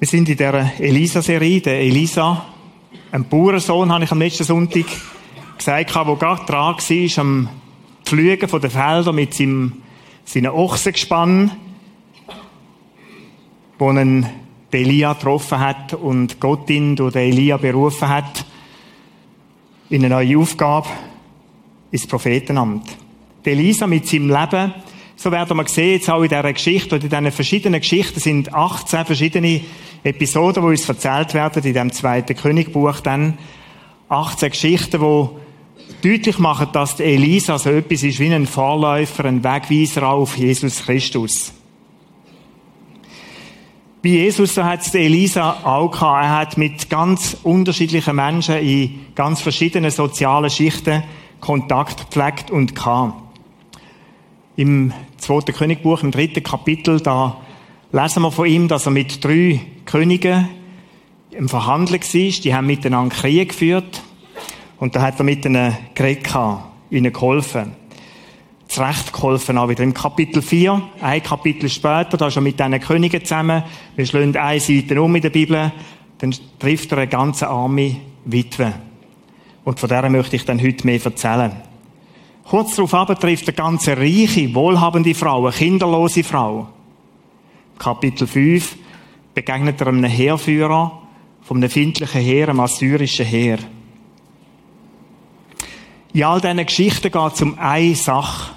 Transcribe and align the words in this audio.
Wir 0.00 0.06
sind 0.06 0.28
in 0.28 0.36
der 0.36 0.80
Elisa-Serie. 0.80 1.60
Der 1.60 1.80
Elisa, 1.80 2.44
ein 3.10 3.24
Bauernsohn, 3.24 3.92
habe 3.92 4.04
ich 4.04 4.12
am 4.12 4.20
letzten 4.20 4.44
Sonntag 4.44 4.84
gesagt, 5.56 5.92
der 5.92 6.04
gerade 6.04 6.44
dran 6.46 6.76
war, 6.76 7.18
am 7.18 7.48
Pflügen 8.04 8.48
von 8.48 8.60
den 8.60 8.70
Feldern 8.70 9.16
mit 9.16 9.34
seinem, 9.34 9.82
seinen 10.24 10.52
Ochsengespann, 10.52 11.50
wo 13.76 13.90
ihn 13.90 14.24
Elia 14.70 15.14
getroffen 15.14 15.58
hat 15.58 15.94
und 15.94 16.38
Gott 16.38 16.70
ihn 16.70 16.94
durch 16.94 17.14
den 17.14 17.32
Elia 17.32 17.56
berufen 17.56 18.08
hat 18.08 18.44
in 19.90 20.04
eine 20.04 20.14
neue 20.14 20.38
Aufgabe 20.38 20.86
ins 21.90 22.06
Prophetenamt. 22.06 22.86
Der 23.44 23.54
Elisa 23.54 23.88
mit 23.88 24.06
seinem 24.06 24.28
Leben 24.28 24.74
so 25.18 25.32
werden 25.32 25.56
wir 25.56 25.66
sehen, 25.66 25.94
jetzt 25.94 26.08
auch 26.08 26.22
in 26.22 26.28
dieser 26.28 26.52
Geschichte, 26.52 26.94
oder 26.94 27.02
in 27.02 27.10
diesen 27.10 27.32
verschiedenen 27.32 27.80
Geschichten 27.80 28.20
sind 28.20 28.54
18 28.54 29.04
verschiedene 29.04 29.60
Episoden, 30.04 30.62
die 30.62 30.68
uns 30.68 30.88
erzählt 30.88 31.34
werden, 31.34 31.64
in 31.64 31.74
dem 31.74 31.92
zweiten 31.92 32.36
Königbuch 32.36 33.00
dann. 33.00 33.36
18 34.08 34.50
Geschichten, 34.50 35.00
die 35.00 36.08
deutlich 36.08 36.38
machen, 36.38 36.68
dass 36.72 36.94
die 36.94 37.02
Elisa 37.02 37.58
so 37.58 37.70
etwas 37.70 38.04
ist 38.04 38.20
wie 38.20 38.32
ein 38.32 38.46
Vorläufer, 38.46 39.24
ein 39.24 39.42
Wegweiser 39.42 40.06
auf 40.08 40.36
Jesus 40.36 40.84
Christus. 40.84 41.52
Bei 44.00 44.10
Jesus, 44.10 44.54
so 44.54 44.62
hat 44.62 44.82
es 44.82 44.94
Elisa 44.94 45.64
auch 45.64 45.90
gehabt. 45.90 46.24
Er 46.24 46.36
hat 46.36 46.58
mit 46.58 46.88
ganz 46.88 47.36
unterschiedlichen 47.42 48.14
Menschen 48.14 48.58
in 48.58 49.00
ganz 49.16 49.40
verschiedenen 49.40 49.90
sozialen 49.90 50.48
Schichten 50.48 51.02
Kontakt 51.40 52.08
gepflegt 52.08 52.52
und 52.52 52.76
gehabt. 52.76 53.27
Im 54.58 54.92
zweiten 55.18 55.54
Königbuch, 55.54 56.02
im 56.02 56.10
dritten 56.10 56.42
Kapitel, 56.42 56.98
da 56.98 57.36
lesen 57.92 58.24
wir 58.24 58.32
von 58.32 58.48
ihm, 58.48 58.66
dass 58.66 58.86
er 58.86 58.90
mit 58.90 59.24
drei 59.24 59.60
Königen 59.84 60.48
im 61.30 61.48
Verhandeln 61.48 62.00
war. 62.00 62.40
Die 62.42 62.52
haben 62.52 62.66
miteinander 62.66 63.14
Krieg 63.14 63.50
geführt. 63.50 64.02
Und 64.80 64.96
da 64.96 65.02
hat 65.02 65.20
er 65.20 65.24
mit 65.24 65.44
ihnen 65.44 65.76
geredet, 65.94 66.26
ihnen 66.90 67.12
geholfen. 67.12 67.70
Zurecht 68.66 69.12
geholfen, 69.12 69.58
auch 69.58 69.68
wieder 69.68 69.84
im 69.84 69.94
Kapitel 69.94 70.42
4. 70.42 70.82
Ein 71.02 71.22
Kapitel 71.22 71.68
später, 71.68 72.16
da 72.16 72.26
ist 72.26 72.34
er 72.34 72.42
mit 72.42 72.58
diesen 72.58 72.80
Königen 72.80 73.22
zusammen. 73.22 73.62
Wir 73.94 74.06
schlagen 74.06 74.36
eine 74.36 74.58
Seite 74.58 75.00
um 75.00 75.14
in 75.14 75.22
der 75.22 75.30
Bibel. 75.30 75.70
Dann 76.18 76.34
trifft 76.58 76.90
er 76.90 76.98
eine 76.98 77.06
ganze 77.06 77.46
arme 77.46 77.94
Witwe. 78.24 78.74
Und 79.62 79.78
von 79.78 79.88
der 79.88 80.10
möchte 80.10 80.34
ich 80.34 80.44
dann 80.44 80.60
heute 80.60 80.84
mehr 80.84 81.00
erzählen. 81.04 81.67
Kurz 82.48 82.76
darauf 82.76 83.18
trifft 83.18 83.46
eine 83.46 83.54
ganze 83.54 83.94
reiche, 83.94 84.54
wohlhabende 84.54 85.14
Frau, 85.14 85.44
eine 85.44 85.54
kinderlose 85.54 86.24
Frau. 86.24 86.68
Kapitel 87.78 88.26
5 88.26 88.74
begegnet 89.34 89.78
er 89.82 89.88
einem 89.88 90.04
Heerführer 90.04 91.02
einem 91.50 91.68
findlichen 91.68 92.22
Heer, 92.22 92.48
einem 92.48 92.60
assyrischen 92.60 93.26
Heer. 93.26 93.58
In 96.14 96.24
all 96.24 96.40
diesen 96.40 96.64
Geschichten 96.64 97.12
geht 97.12 97.32
es 97.34 97.42
um 97.42 97.58
eine 97.58 97.94
Sache. 97.94 98.52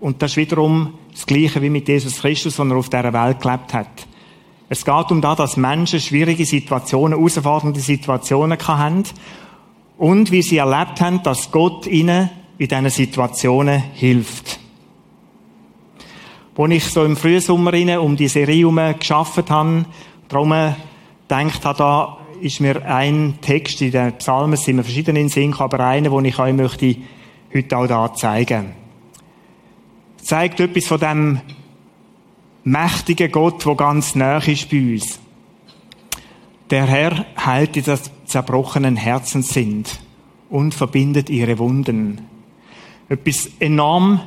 Und 0.00 0.20
das 0.20 0.32
ist 0.32 0.36
wiederum 0.36 0.94
das 1.12 1.24
Gleiche 1.24 1.62
wie 1.62 1.70
mit 1.70 1.86
Jesus 1.86 2.20
Christus, 2.20 2.56
der 2.56 2.66
auf 2.72 2.88
dieser 2.88 3.12
Welt 3.12 3.40
gelebt 3.40 3.74
hat. 3.74 4.08
Es 4.68 4.84
geht 4.84 5.10
um 5.12 5.20
das, 5.20 5.36
dass 5.36 5.56
Menschen 5.56 6.00
schwierige 6.00 6.44
Situationen, 6.44 7.16
herausfordernde 7.16 7.78
Situationen 7.78 8.58
haben 8.66 9.04
und 9.98 10.32
wie 10.32 10.42
sie 10.42 10.56
erlebt 10.56 11.00
haben, 11.00 11.22
dass 11.22 11.52
Gott 11.52 11.86
ihnen 11.86 12.30
in 12.58 12.68
diesen 12.68 12.90
Situationen 12.90 13.82
hilft. 13.94 14.60
Als 16.56 16.72
ich 16.72 16.84
so 16.84 17.04
im 17.04 17.16
Frühsommer 17.16 18.00
um 18.00 18.16
die 18.16 18.28
Serie 18.28 18.58
herum 18.58 18.80
geschafft 18.98 19.50
habe, 19.50 19.84
darum 20.28 20.50
gedacht 20.50 21.64
habe, 21.64 21.78
da 21.78 22.18
ist 22.40 22.60
mir 22.60 22.84
ein 22.86 23.38
Text 23.40 23.82
in 23.82 23.90
den 23.90 24.12
Psalmen, 24.18 24.56
sind 24.56 24.76
mir 24.76 24.84
verschiedene 24.84 25.20
in 25.20 25.28
Sinn, 25.28 25.54
aber 25.54 25.80
einer, 25.80 26.10
den 26.10 26.24
ich 26.26 26.38
euch 26.38 26.54
möchte 26.54 26.96
heute 27.52 27.76
auch 27.76 27.86
da 27.86 28.14
zeigen. 28.14 28.72
Es 30.18 30.26
zeigt 30.26 30.60
etwas 30.60 30.86
von 30.86 31.00
dem 31.00 31.40
mächtigen 32.62 33.32
Gott, 33.32 33.64
der 33.66 33.74
ganz 33.74 34.14
nah 34.14 34.38
ist 34.38 34.70
bei 34.70 34.92
uns. 34.92 35.18
Der 36.70 36.86
Herr 36.86 37.26
heilt 37.44 37.74
die 37.74 37.82
zerbrochenen 38.24 38.96
Herzen 38.96 39.42
sind 39.42 40.00
und 40.48 40.72
verbindet 40.72 41.30
ihre 41.30 41.58
Wunden 41.58 42.33
etwas 43.08 43.50
enorm 43.60 44.20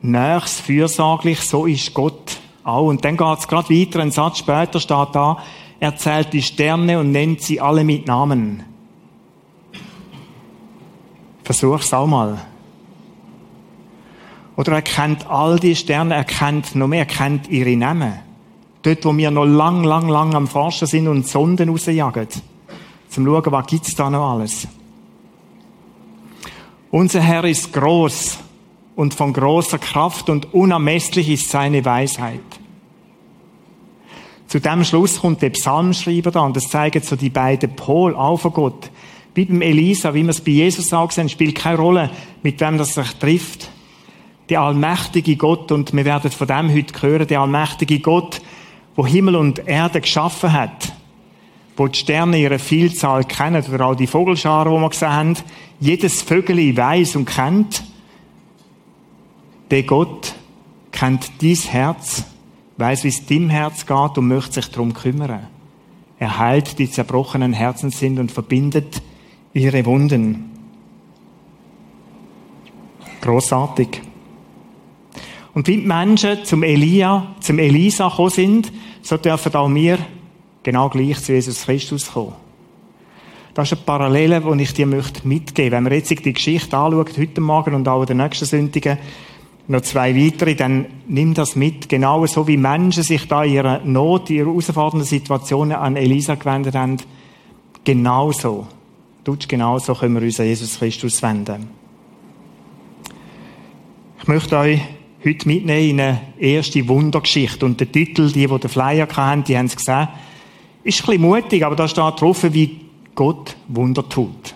Nächs, 0.00 0.60
fürsorglich, 0.60 1.40
so 1.40 1.66
ist 1.66 1.92
Gott 1.92 2.38
auch. 2.62 2.86
Und 2.86 3.04
dann 3.04 3.16
geht 3.16 3.38
es 3.38 3.48
gerade 3.48 3.68
weiter, 3.70 4.00
ein 4.00 4.12
Satz 4.12 4.38
später 4.38 4.78
steht 4.78 5.08
da, 5.12 5.38
er 5.80 5.96
zählt 5.96 6.32
die 6.32 6.42
Sterne 6.42 7.00
und 7.00 7.12
nennt 7.12 7.42
sie 7.42 7.60
alle 7.60 7.84
mit 7.84 8.06
Namen. 8.06 8.62
Versuch's 11.42 11.92
auch 11.92 12.06
mal. 12.06 12.38
Oder 14.56 14.72
er 14.72 14.82
kennt 14.82 15.28
all 15.30 15.58
die 15.58 15.76
Sterne, 15.76 16.14
er 16.14 16.24
kennt 16.24 16.74
noch 16.74 16.88
mehr, 16.88 17.00
er 17.00 17.06
kennt 17.06 17.48
ihre 17.48 17.76
Namen. 17.76 18.14
Dort, 18.82 19.04
wo 19.04 19.16
wir 19.16 19.30
noch 19.30 19.44
lang, 19.44 19.82
lang, 19.84 20.08
lang 20.08 20.34
am 20.34 20.46
Forschen 20.46 20.86
sind 20.86 21.08
und 21.08 21.26
Sonden 21.26 21.68
rausjagen. 21.68 22.28
Zum 23.08 23.24
schauen, 23.24 23.52
was 23.52 23.66
gibt's 23.66 23.94
da 23.94 24.10
noch 24.10 24.32
alles. 24.32 24.68
Unser 26.90 27.20
Herr 27.20 27.44
ist 27.44 27.72
groß 27.74 28.38
und 28.96 29.12
von 29.12 29.34
großer 29.34 29.78
Kraft 29.78 30.30
und 30.30 30.54
unermesslich 30.54 31.28
ist 31.28 31.50
seine 31.50 31.84
Weisheit. 31.84 32.40
Zu 34.46 34.58
dem 34.58 34.82
Schluss 34.84 35.20
kommt 35.20 35.42
der 35.42 35.50
Psalmschreiber 35.50 36.30
da 36.30 36.40
und 36.40 36.56
das 36.56 36.70
zeigen 36.70 37.02
so 37.02 37.14
die 37.14 37.28
beiden 37.28 37.76
Pol 37.76 38.16
auch 38.16 38.38
von 38.38 38.54
Gott. 38.54 38.90
Wie 39.34 39.44
beim 39.44 39.60
Elisa, 39.60 40.14
wie 40.14 40.22
wir 40.22 40.30
es 40.30 40.40
bei 40.40 40.52
Jesus 40.52 40.92
auch 40.94 41.10
sehen, 41.10 41.28
spielt 41.28 41.54
keine 41.56 41.76
Rolle, 41.76 42.10
mit 42.42 42.58
wem 42.60 42.78
das 42.78 42.94
sich 42.94 43.12
trifft. 43.16 43.68
Der 44.48 44.62
allmächtige 44.62 45.36
Gott, 45.36 45.70
und 45.70 45.92
wir 45.92 46.06
werden 46.06 46.30
von 46.30 46.46
dem 46.46 46.74
heute 46.74 47.02
hören, 47.02 47.26
der 47.26 47.42
allmächtige 47.42 48.00
Gott, 48.00 48.40
wo 48.96 49.06
Himmel 49.06 49.36
und 49.36 49.68
Erde 49.68 50.00
geschaffen 50.00 50.54
hat, 50.54 50.94
wo 51.78 51.86
die 51.86 51.98
Sterne 51.98 52.38
ihre 52.38 52.58
Vielzahl 52.58 53.24
kennen, 53.24 53.64
oder 53.72 53.86
auch 53.86 53.94
die 53.94 54.08
Vogelscharen, 54.08 54.74
die 54.74 54.80
wir 54.80 54.88
gesehen 54.90 55.12
haben, 55.12 55.36
jedes 55.78 56.22
Vögel 56.22 56.76
weiß 56.76 57.14
und 57.16 57.24
kennt, 57.24 57.84
der 59.70 59.84
Gott 59.84 60.34
kennt 60.90 61.30
dein 61.40 61.54
Herz, 61.54 62.24
weiß, 62.78 63.04
wie 63.04 63.08
es 63.08 63.26
deinem 63.26 63.48
Herz 63.48 63.86
geht 63.86 64.18
und 64.18 64.26
möchte 64.26 64.54
sich 64.54 64.70
darum 64.70 64.92
kümmern. 64.92 65.46
Er 66.18 66.38
heilt 66.38 66.80
die 66.80 66.90
zerbrochenen 66.90 67.52
Herzen 67.52 67.90
sind 67.90 68.18
und 68.18 68.32
verbindet 68.32 69.00
ihre 69.52 69.86
Wunden. 69.86 70.50
Großartig. 73.20 74.02
Und 75.54 75.68
wie 75.68 75.76
die 75.76 75.86
Menschen 75.86 76.44
zum 76.44 76.64
Elia, 76.64 77.36
zum 77.40 77.60
Elisa 77.60 78.08
gekommen 78.08 78.30
sind, 78.30 78.72
so 79.02 79.16
dürfen 79.16 79.54
auch 79.54 79.72
wir 79.72 79.98
genau 80.68 80.90
gleich 80.90 81.18
zu 81.22 81.32
Jesus 81.32 81.64
Christus 81.64 82.12
kommen. 82.12 82.34
Das 83.54 83.72
ist 83.72 83.78
eine 83.78 83.86
Parallele, 83.86 84.42
die 84.42 84.62
ich 84.62 84.74
dir 84.74 84.86
möchte 84.86 85.26
mitgeben 85.26 85.72
Wenn 85.72 85.84
man 85.84 85.92
jetzt 85.94 86.10
die 86.10 86.32
Geschichte 86.32 86.76
anschaut, 86.76 87.16
heute 87.16 87.40
Morgen 87.40 87.74
und 87.74 87.88
auch 87.88 88.02
in 88.02 88.08
den 88.08 88.18
nächsten 88.18 88.44
Sündigen, 88.44 88.98
noch 89.66 89.80
zwei 89.80 90.14
weitere, 90.14 90.54
dann 90.54 90.84
nimm 91.06 91.32
das 91.32 91.56
mit. 91.56 91.88
Genau 91.88 92.26
so 92.26 92.46
wie 92.46 92.58
Menschen 92.58 93.02
sich 93.02 93.26
da 93.28 93.44
in 93.44 93.54
ihrer 93.54 93.80
Not, 93.80 94.28
in 94.28 94.36
ihrer 94.36 94.48
herausfordernden 94.48 95.06
Situationen 95.06 95.76
an 95.76 95.96
Elisa 95.96 96.34
gewendet 96.34 96.74
haben. 96.74 96.98
Genauso. 97.82 98.66
Tutsch 99.24 99.48
genauso 99.48 99.94
können 99.94 100.16
wir 100.16 100.22
uns 100.22 100.38
an 100.38 100.46
Jesus 100.46 100.78
Christus 100.78 101.22
wenden. 101.22 101.68
Ich 104.20 104.28
möchte 104.28 104.58
euch 104.58 104.80
heute 105.24 105.48
mitnehmen 105.48 105.90
in 105.90 106.00
eine 106.00 106.20
erste 106.38 106.86
Wundergeschichte. 106.86 107.64
Und 107.64 107.80
der 107.80 107.90
Titel, 107.90 108.30
die, 108.30 108.46
die 108.46 108.58
den 108.58 108.68
Flyer 108.68 109.08
hatten, 109.08 109.44
die 109.44 109.56
haben 109.56 109.66
es 109.66 109.76
gesehen, 109.76 110.08
ist 110.84 111.00
ein 111.00 111.06
bisschen 111.06 111.22
mutig, 111.22 111.64
aber 111.64 111.76
da 111.76 111.88
steht 111.88 112.20
drauf, 112.20 112.44
wie 112.52 112.80
Gott 113.14 113.56
Wunder 113.68 114.08
tut. 114.08 114.54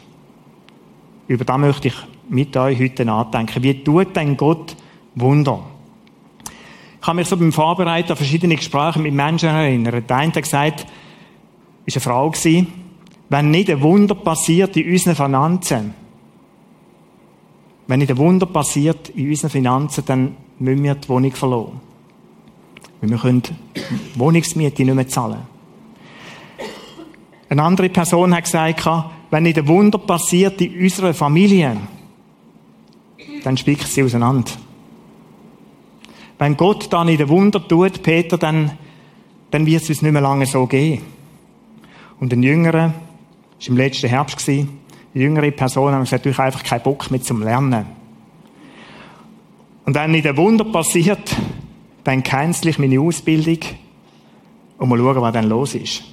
Über 1.28 1.44
das 1.44 1.58
möchte 1.58 1.88
ich 1.88 1.94
mit 2.28 2.56
euch 2.56 2.78
heute 2.78 3.04
nachdenken. 3.04 3.62
Wie 3.62 3.82
tut 3.82 4.14
denn 4.16 4.36
Gott 4.36 4.76
Wunder? 5.14 5.60
Ich 7.00 7.06
habe 7.06 7.16
mich 7.16 7.28
so 7.28 7.36
beim 7.36 7.52
Vorbereiten 7.52 8.12
an 8.12 8.16
verschiedene 8.16 8.54
Gespräche 8.54 9.00
mit 9.00 9.12
Menschen 9.12 9.48
erinnert. 9.48 10.08
Der 10.08 10.16
eine 10.16 10.32
hat 10.32 10.42
gesagt, 10.42 10.86
ist 11.84 11.96
eine 11.96 12.00
Frau 12.00 12.30
gewesen, 12.30 12.68
wenn 13.28 13.50
nicht 13.50 13.70
ein 13.70 13.80
Wunder 13.82 14.14
passiert 14.14 14.76
in 14.76 14.90
unseren 14.90 15.16
Finanzen, 15.16 15.94
wenn 17.88 17.98
nicht 17.98 18.10
ein 18.10 18.18
Wunder 18.18 18.46
passiert 18.46 19.08
in 19.10 19.28
unseren 19.28 19.50
Finanzen, 19.50 20.04
dann 20.06 20.36
müssen 20.58 20.84
wir 20.84 20.94
die 20.94 21.08
Wohnung 21.08 21.32
verloren. 21.32 21.80
Wir 23.00 23.18
können 23.18 23.42
die 23.42 24.20
Wohnungsmiete 24.20 24.84
nicht 24.84 24.94
mehr 24.94 25.08
zahlen. 25.08 25.51
Eine 27.52 27.64
andere 27.64 27.90
Person 27.90 28.34
hat 28.34 28.44
gesagt, 28.44 28.88
wenn 29.30 29.42
nicht 29.42 29.58
ein 29.58 29.68
Wunder 29.68 29.98
passiert 29.98 30.58
in 30.62 30.82
unserer 30.82 31.12
Familie, 31.12 31.76
dann 33.44 33.56
spickt 33.58 33.86
sie 33.86 34.02
auseinander. 34.02 34.50
Wenn 36.38 36.56
Gott 36.56 36.90
da 36.90 37.04
nicht 37.04 37.20
ein 37.20 37.28
Wunder 37.28 37.66
tut, 37.68 38.02
Peter, 38.02 38.38
dann 38.38 38.72
dann 39.52 39.66
wird 39.66 39.82
es 39.82 39.90
uns 39.90 40.00
nicht 40.00 40.12
mehr 40.12 40.22
lange 40.22 40.46
so 40.46 40.66
gehen. 40.66 41.02
Und 42.18 42.32
ein 42.32 42.42
Jüngerer, 42.42 42.94
das 43.58 43.68
war 43.68 43.72
im 43.72 43.76
letzten 43.76 44.08
Herbst, 44.08 44.48
eine 44.48 44.66
jüngere 45.12 45.50
Person, 45.50 45.92
haben 45.92 46.04
gesagt, 46.04 46.24
ich 46.24 46.32
habe 46.38 46.46
einfach 46.46 46.64
keinen 46.64 46.82
Bock 46.82 47.10
mehr 47.10 47.20
zum 47.20 47.42
Lernen. 47.42 47.84
Und 49.84 49.94
wenn 49.94 50.12
nicht 50.12 50.26
ein 50.26 50.38
Wunder 50.38 50.64
passiert, 50.64 51.36
dann 52.02 52.22
cancel 52.22 52.70
ich 52.70 52.78
meine 52.78 52.98
Ausbildung 52.98 53.58
und 54.78 54.88
mal 54.88 54.98
schauen, 54.98 55.20
was 55.20 55.32
dann 55.34 55.48
los 55.50 55.74
ist. 55.74 56.11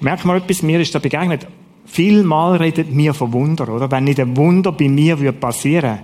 Merkt 0.00 0.24
mal 0.24 0.38
etwas, 0.38 0.62
mir 0.62 0.80
ist 0.80 0.94
da 0.94 0.98
begegnet. 0.98 1.46
Vielmal 1.84 2.56
redet 2.56 2.90
mir 2.90 3.12
von 3.12 3.32
Wunder, 3.32 3.68
oder? 3.68 3.90
Wenn 3.90 4.04
nicht 4.04 4.20
ein 4.20 4.36
Wunder 4.36 4.72
bei 4.72 4.88
mir 4.88 5.18
würde 5.18 5.38
passieren, 5.38 6.00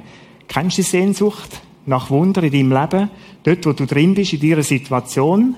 kennst 0.48 0.78
du 0.78 0.82
die 0.82 0.88
Sehnsucht 0.88 1.60
nach 1.86 2.10
Wunder 2.10 2.42
in 2.42 2.52
deinem 2.52 2.72
Leben? 2.72 3.10
Dort, 3.42 3.66
wo 3.66 3.72
du 3.72 3.86
drin 3.86 4.14
bist, 4.14 4.34
in 4.34 4.40
dieser 4.40 4.62
Situation? 4.62 5.56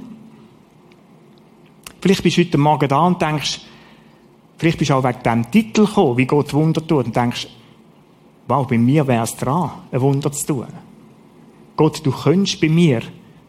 Vielleicht 2.01 2.23
bist 2.23 2.37
du 2.37 2.43
heute 2.43 2.59
Morgen 2.59 2.89
da 2.89 3.07
und 3.07 3.21
denkst, 3.21 3.61
vielleicht 4.57 4.79
bist 4.79 4.91
du 4.91 4.95
auch 4.95 5.05
wegen 5.05 5.23
diesem 5.23 5.51
Titel 5.51 5.87
gekommen, 5.87 6.17
wie 6.17 6.27
Gott 6.27 6.55
Wunder 6.55 6.87
tut, 6.87 7.07
und 7.07 7.17
denkst, 7.17 7.49
wow, 8.47 8.67
bei 8.69 8.79
mir 8.79 9.07
wäre 9.07 9.25
es 9.25 9.35
dran, 9.35 9.71
ein 9.91 10.01
Wunder 10.01 10.31
zu 10.31 10.47
tun. 10.47 10.67
Gott, 11.77 12.05
du 12.05 12.13
könntest 12.13 12.61
bei 12.61 12.69
mir 12.69 13.03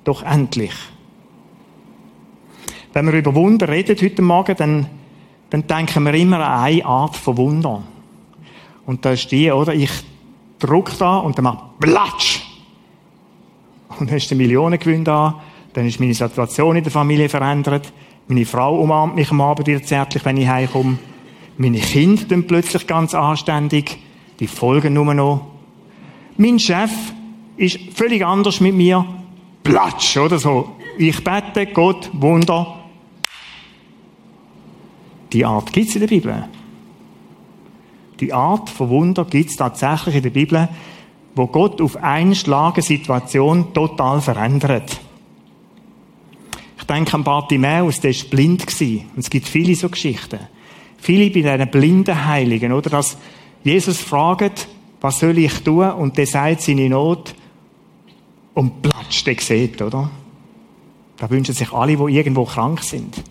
doch 0.04 0.24
endlich. 0.24 0.74
Wenn 2.94 3.06
wir 3.06 3.14
über 3.14 3.36
Wunder 3.36 3.68
reden 3.70 3.96
heute 4.02 4.22
Morgen, 4.22 4.56
dann, 4.58 4.88
dann 5.50 5.68
denken 5.68 6.04
wir 6.04 6.14
immer 6.16 6.40
an 6.40 6.64
eine 6.64 6.86
Art 6.86 7.16
von 7.16 7.38
Wunder. 7.38 7.84
Und 8.86 9.06
da 9.06 9.12
ist 9.12 9.32
die, 9.32 9.52
oder? 9.52 9.74
Ich 9.74 9.92
drücke 10.58 10.94
da 10.98 11.18
und 11.18 11.38
dann 11.38 11.44
macht 11.44 11.80
Platsch! 11.80 12.42
Und 14.00 14.10
dann 14.10 14.18
ist 14.18 14.30
der 14.30 14.38
Millionengewinn 14.38 15.04
da, 15.04 15.40
dann 15.74 15.86
ist 15.86 16.00
meine 16.00 16.14
Situation 16.14 16.76
in 16.76 16.84
der 16.84 16.92
Familie 16.92 17.30
verändert, 17.30 17.92
meine 18.28 18.46
Frau 18.46 18.80
umarmt 18.80 19.16
mich 19.16 19.32
am 19.32 19.42
Abend 19.42 19.68
wieder 19.68 19.82
zärtlich, 19.82 20.24
wenn 20.24 20.38
ich 20.38 20.48
heimkomme, 20.48 21.00
meine 21.58 21.80
Kinder 21.80 22.24
dann 22.28 22.46
plötzlich 22.46 22.86
ganz 22.88 23.14
anständig, 23.14 23.98
die 24.40 24.48
folgen 24.48 24.94
nur 24.94 25.14
noch. 25.14 25.48
Mein 26.38 26.60
Chef 26.60 26.92
ist 27.58 27.80
völlig 27.96 28.26
anders 28.26 28.62
mit 28.62 28.76
mir, 28.76 29.06
Platsch, 29.64 30.18
oder 30.18 30.40
so. 30.40 30.70
Ich 30.98 31.24
bete, 31.24 31.66
Gott, 31.68 32.10
Wunder, 32.14 32.79
die 35.32 35.46
Art 35.46 35.72
gibt 35.72 35.90
es 35.90 35.96
in 35.96 36.02
der 36.02 36.08
Bibel. 36.08 36.46
Die 38.20 38.34
Art 38.34 38.70
von 38.70 38.90
Wunder 38.90 39.26
gibt 39.26 39.52
es 39.52 39.56
tatsächlich 39.56 40.16
in 40.16 40.24
der 40.24 40.30
Bibel, 40.30 40.70
wo 41.36 41.48
Gott 41.48 41.80
auf 41.82 41.96
einen 41.98 42.36
Schlag 42.36 42.76
eine 42.76 42.84
Situation 42.84 43.74
total 43.74 44.22
verändert. 44.22 45.00
Ich 46.78 46.84
denke 46.84 47.14
an 47.14 47.24
Bartimäus, 47.24 48.02
der 48.02 48.14
war 48.14 48.30
blind. 48.30 48.66
Und 48.82 49.20
es 49.20 49.30
gibt 49.30 49.48
viele 49.48 49.76
so 49.76 49.90
Geschichten. 49.90 50.40
Viele 50.98 51.30
bei 51.30 51.42
diesen 51.42 51.72
blinden 51.72 52.26
Heiligen, 52.26 52.74
oder? 52.74 52.90
Dass 52.90 53.18
Jesus 53.64 54.00
fragt, 54.00 54.68
was 55.00 55.20
soll 55.20 55.38
ich 55.38 55.54
tun? 55.64 55.90
Und 55.92 56.18
der 56.18 56.28
sagt 56.28 56.62
seine 56.62 56.90
Not 56.90 57.36
und 58.54 58.82
platscht, 58.82 59.28
der 59.28 59.40
sieht, 59.40 59.82
oder? 59.82 60.10
Da 61.18 61.30
wünschen 61.30 61.54
sich 61.54 61.72
alle, 61.72 61.96
die 61.96 62.16
irgendwo 62.16 62.44
krank 62.44 62.84
sind. 62.84 63.24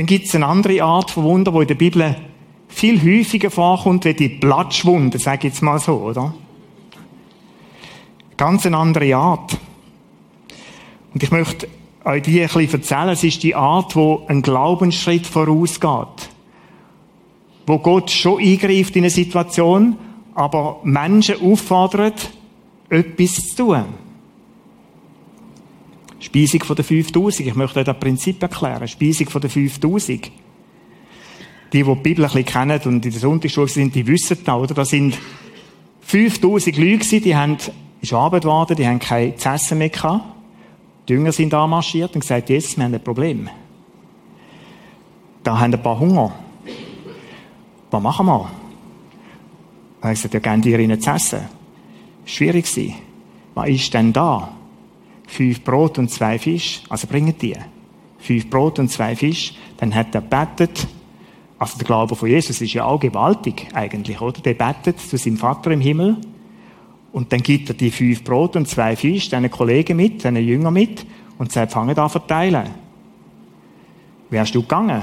Dann 0.00 0.06
gibt 0.06 0.28
es 0.28 0.34
eine 0.34 0.46
andere 0.46 0.82
Art 0.82 1.10
von 1.10 1.24
Wunder, 1.24 1.52
die 1.52 1.58
in 1.58 1.66
der 1.66 1.74
Bibel 1.74 2.16
viel 2.68 3.02
häufiger 3.02 3.50
vorkommt, 3.50 4.06
wie 4.06 4.14
die 4.14 4.30
Platschwunde, 4.30 5.18
sage 5.18 5.36
ich 5.46 5.52
jetzt 5.52 5.62
mal 5.62 5.78
so, 5.78 5.92
oder? 5.96 6.32
Ganz 8.38 8.64
eine 8.64 8.78
andere 8.78 9.14
Art. 9.14 9.58
Und 11.12 11.22
ich 11.22 11.30
möchte 11.30 11.68
euch 12.02 12.22
die 12.22 12.40
ein 12.40 12.48
bisschen 12.48 12.80
erzählen. 12.80 13.08
Es 13.10 13.24
ist 13.24 13.42
die 13.42 13.54
Art, 13.54 13.94
wo 13.94 14.24
ein 14.26 14.40
Glaubensschritt 14.40 15.26
vorausgeht. 15.26 16.30
Wo 17.66 17.78
Gott 17.78 18.10
schon 18.10 18.40
eingreift 18.40 18.96
in 18.96 19.02
eine 19.02 19.10
Situation, 19.10 19.98
aber 20.34 20.80
Menschen 20.82 21.42
auffordert, 21.42 22.30
etwas 22.88 23.34
zu 23.34 23.54
tun. 23.54 23.84
Speisung 26.20 26.62
von 26.62 26.76
den 26.76 26.84
5000. 26.84 27.48
Ich 27.48 27.54
möchte 27.54 27.80
euch 27.80 27.86
das 27.86 27.98
Prinzip 27.98 28.42
erklären. 28.42 28.86
Speisung 28.86 29.28
von 29.28 29.40
den 29.40 29.50
5000. 29.50 30.30
Die, 31.72 31.82
die 31.82 31.84
die 31.84 31.94
Bibel 31.94 32.24
ein 32.24 32.30
bisschen 32.30 32.44
kennen 32.44 32.80
und 32.84 33.06
in 33.06 33.12
der 33.12 33.20
Sonntagsschule 33.20 33.68
sind, 33.68 33.94
die 33.94 34.06
wissen 34.06 34.38
das, 34.44 34.54
oder? 34.54 34.74
Da 34.74 34.84
sind 34.84 35.16
5000 36.02 36.76
Leute 36.76 37.20
die 37.20 37.34
haben, 37.34 37.56
ist 38.00 38.12
Abend 38.12 38.42
geworden, 38.42 38.76
die 38.76 38.86
haben 38.86 38.98
kein 38.98 39.36
zu 39.38 39.48
essen 39.48 39.78
mehr 39.78 39.88
gehabt. 39.88 40.24
Die 41.08 41.14
Jünger 41.14 41.32
sind 41.32 41.54
anmarschiert 41.54 42.14
und 42.14 42.20
gesagt, 42.20 42.50
Jesus, 42.50 42.76
wir 42.76 42.84
haben 42.84 42.94
ein 42.94 43.02
Problem. 43.02 43.48
Da 45.42 45.58
haben 45.58 45.72
ein 45.72 45.82
paar 45.82 45.98
Hunger. 45.98 46.32
Was 47.90 48.02
machen 48.02 48.26
wir? 48.26 48.50
Er 50.02 50.08
hat 50.08 50.16
gesagt, 50.16 50.34
ja, 50.34 50.40
geben 50.40 50.62
die 50.62 50.74
ihnen 50.74 51.00
zu 51.00 51.10
essen. 51.10 51.40
Schwierig 52.24 52.76
war. 52.76 52.94
Was 53.54 53.68
ist 53.68 53.94
denn 53.94 54.12
da? 54.12 54.59
Fünf 55.30 55.62
Brot 55.62 55.98
und 55.98 56.10
zwei 56.10 56.38
Fisch, 56.38 56.82
also 56.88 57.06
bringen 57.06 57.34
die. 57.40 57.54
Fünf 58.18 58.50
Brot 58.50 58.78
und 58.78 58.88
zwei 58.88 59.16
Fisch, 59.16 59.54
dann 59.78 59.94
hat 59.94 60.14
er 60.14 60.20
betet, 60.20 60.86
also 61.58 61.78
der 61.78 61.86
Glaube 61.86 62.16
von 62.16 62.28
Jesus 62.28 62.60
ist 62.60 62.72
ja 62.72 62.84
auch 62.84 63.00
gewaltig 63.00 63.68
eigentlich, 63.72 64.20
oder? 64.20 64.40
Der 64.40 64.54
betet 64.54 64.98
zu 65.00 65.16
seinem 65.16 65.36
Vater 65.36 65.70
im 65.70 65.80
Himmel 65.80 66.16
und 67.12 67.32
dann 67.32 67.42
gibt 67.42 67.68
er 67.70 67.74
die 67.74 67.90
fünf 67.90 68.24
Brot 68.24 68.56
und 68.56 68.68
zwei 68.68 68.96
Fisch 68.96 69.28
deinen 69.28 69.50
Kollegen 69.50 69.96
mit, 69.96 70.24
deinen 70.24 70.44
Jünger 70.44 70.70
mit 70.70 71.06
und 71.38 71.52
sagt, 71.52 71.72
fangen 71.72 71.94
da 71.94 72.08
verteilen. 72.08 72.68
Wärst 74.30 74.54
du 74.54 74.62
gegangen? 74.62 75.02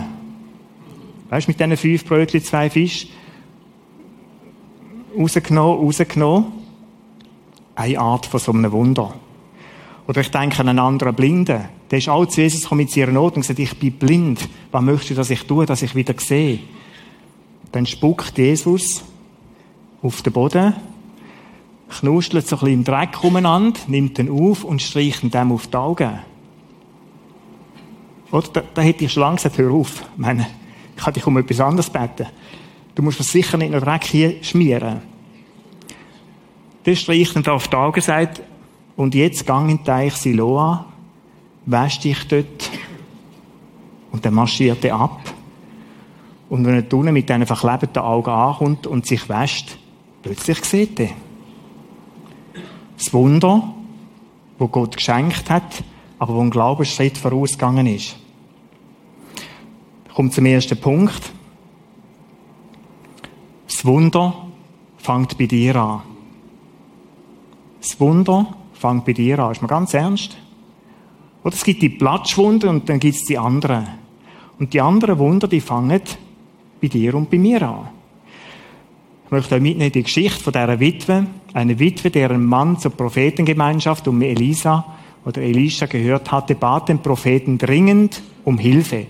Weißt 1.30 1.48
du, 1.48 1.52
mit 1.52 1.60
diesen 1.60 1.78
fünf 1.78 2.06
Brötchen, 2.06 2.44
zwei 2.44 2.70
Fisch, 2.70 3.08
rausgenommen, 5.18 5.86
rausgenommen. 5.86 6.46
Eine 7.76 8.00
Art 8.00 8.26
von 8.26 8.40
so 8.40 8.52
einem 8.52 8.72
Wunder. 8.72 9.14
Oder 10.08 10.22
ich 10.22 10.32
denke 10.32 10.60
an 10.62 10.70
einen 10.70 10.80
anderen 10.80 11.14
Blinden. 11.14 11.66
Der 11.92 12.00
ist 12.00 12.08
auch 12.08 12.26
zu 12.26 12.42
Jesus 12.42 12.62
gekommen 12.62 12.82
mit 12.82 12.92
seiner 12.92 13.12
Not 13.12 13.36
und 13.36 13.42
gesagt, 13.42 13.60
ich 13.60 13.78
bin 13.78 13.94
blind. 13.94 14.48
Was 14.72 14.82
möchtest 14.82 15.12
du, 15.12 15.16
dass 15.16 15.30
ich 15.30 15.44
tue, 15.44 15.66
dass 15.66 15.82
ich 15.82 15.96
wieder 15.96 16.16
sehe? 16.18 16.60
Dann 17.74 17.86
spuckt 17.86 18.38
Jesus 18.38 19.04
auf 20.02 20.22
den 20.22 20.32
Boden, 20.32 20.74
knuschelt 21.90 22.48
so 22.48 22.56
ein 22.56 22.60
bisschen 22.60 22.74
im 22.74 22.84
Dreck 22.86 23.22
umeinander, 23.24 23.80
nimmt 23.88 24.18
ihn 24.20 24.30
auf 24.30 24.64
und 24.64 24.82
streicht 24.82 25.24
ihn 25.24 25.32
dem 25.32 25.52
auf 25.52 25.68
die 25.68 25.76
Augen. 25.76 26.20
Oder? 28.32 28.48
Da, 28.54 28.64
da 28.74 28.82
hätte 28.82 29.06
ich 29.06 29.12
schon 29.12 29.22
lange 29.22 29.36
gesagt, 29.36 29.58
hör 29.58 29.72
auf. 29.72 30.02
Ich 30.14 30.18
meine, 30.18 30.48
ich 30.96 31.04
kann 31.04 31.14
dich 31.14 31.28
um 31.28 31.38
etwas 31.38 31.60
anderes 31.60 31.90
beten. 31.90 32.28
Du 32.96 33.04
musst 33.04 33.20
mir 33.20 33.26
sicher 33.26 33.58
nicht 33.58 33.72
noch 33.72 33.82
Dreck 33.82 34.06
hier 34.06 34.42
schmieren. 34.42 35.02
Der 36.86 36.96
streicht 36.96 37.36
ihn 37.36 37.46
auf 37.48 37.68
die 37.68 37.76
Augen, 37.76 38.02
sagt, 38.02 38.42
und 38.98 39.16
jetzt 39.16 39.46
gang 39.46 39.70
in 39.70 39.78
den 39.78 39.86
Teich 39.86 40.16
Siloa, 40.16 40.86
wäsch 41.66 42.00
dich 42.00 42.28
dort 42.28 42.70
und 44.12 44.26
dann 44.26 44.34
marschiert 44.34 44.84
er 44.84 44.96
ab. 44.96 45.22
Und 46.50 46.66
wenn 46.66 46.74
er 46.74 46.94
unten 46.94 47.14
mit 47.14 47.30
diesen 47.30 47.46
verklebten 47.46 48.00
Augen 48.00 48.32
ankommt 48.32 48.88
und 48.88 49.06
sich 49.06 49.30
wäscht, 49.30 49.78
plötzlich 50.24 50.66
sieht 50.66 51.00
er. 51.00 51.10
Das 52.98 53.14
Wunder, 53.14 53.74
wo 54.58 54.68
Gott 54.68 54.98
geschenkt 54.98 55.50
hat, 55.50 55.84
aber 56.18 56.34
wo 56.34 56.42
ein 56.42 56.50
Glaubensschritt 56.50 57.18
vorausgegangen 57.18 57.86
ist. 57.86 58.16
Kommt 60.16 60.34
zum 60.34 60.46
ersten 60.48 60.80
Punkt. 60.80 61.32
Das 63.68 63.86
Wunder 63.86 64.48
fängt 64.98 65.38
bei 65.38 65.46
dir 65.46 65.76
an. 65.76 66.02
Das 67.80 68.00
Wunder 68.00 68.56
fang 68.78 69.04
bei 69.04 69.14
dir 69.14 69.40
an. 69.40 69.52
Ist 69.52 69.62
mal 69.62 69.68
ganz 69.68 69.94
ernst. 69.94 70.38
Oder 71.44 71.56
es 71.56 71.64
gibt 71.64 71.82
die 71.82 71.90
Platschwunder 71.90 72.70
und 72.70 72.90
dann 72.90 73.00
gibt 73.00 73.16
es 73.16 73.24
die 73.24 73.38
anderen. 73.38 73.88
Und 74.60 74.74
die 74.74 74.82
anderen 74.82 75.20
Wunder, 75.20 75.48
die 75.48 75.62
fangen 75.62 76.02
bei 76.82 76.88
dir 76.88 77.16
und 77.16 77.30
bei 77.30 77.38
mir 77.38 77.62
an. 77.62 77.90
Ich 79.26 79.32
möchte 79.32 79.56
euch 79.56 79.62
mitnehmen 79.62 79.92
die 79.92 80.04
Geschichte 80.04 80.42
von 80.42 80.54
dieser 80.54 80.80
Witwe. 80.80 81.28
Eine 81.54 81.80
Witwe, 81.80 82.10
deren 82.10 82.46
Mann 82.46 82.80
zur 82.80 82.92
Prophetengemeinschaft 82.92 84.08
um 84.08 84.22
Elisa 84.22 84.86
oder 85.26 85.42
Elisha 85.42 85.86
gehört 85.86 86.32
hatte, 86.32 86.56
bat 86.56 86.90
den 86.90 87.00
Propheten 87.00 87.58
dringend 87.58 88.22
um 88.46 88.58
Hilfe. 88.58 89.08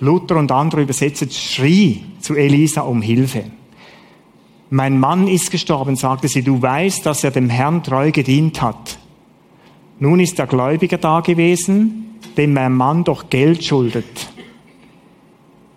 Luther 0.00 0.36
und 0.36 0.50
andere 0.50 0.82
übersetzen 0.82 1.30
schrie 1.30 2.02
zu 2.20 2.34
Elisa 2.34 2.82
um 2.82 3.00
Hilfe. 3.00 3.44
Mein 4.70 4.98
Mann 4.98 5.28
ist 5.28 5.50
gestorben, 5.50 5.96
sagte 5.96 6.28
sie, 6.28 6.42
du 6.42 6.60
weißt, 6.60 7.06
dass 7.06 7.22
er 7.22 7.30
dem 7.30 7.48
Herrn 7.48 7.82
treu 7.82 8.10
gedient 8.10 8.62
hat. 8.62 8.98
Nun 9.98 10.20
ist 10.20 10.38
der 10.38 10.46
Gläubiger 10.46 10.98
da 10.98 11.20
gewesen, 11.20 12.18
dem 12.36 12.52
mein 12.52 12.72
Mann 12.72 13.04
doch 13.04 13.30
Geld 13.30 13.64
schuldet. 13.64 14.28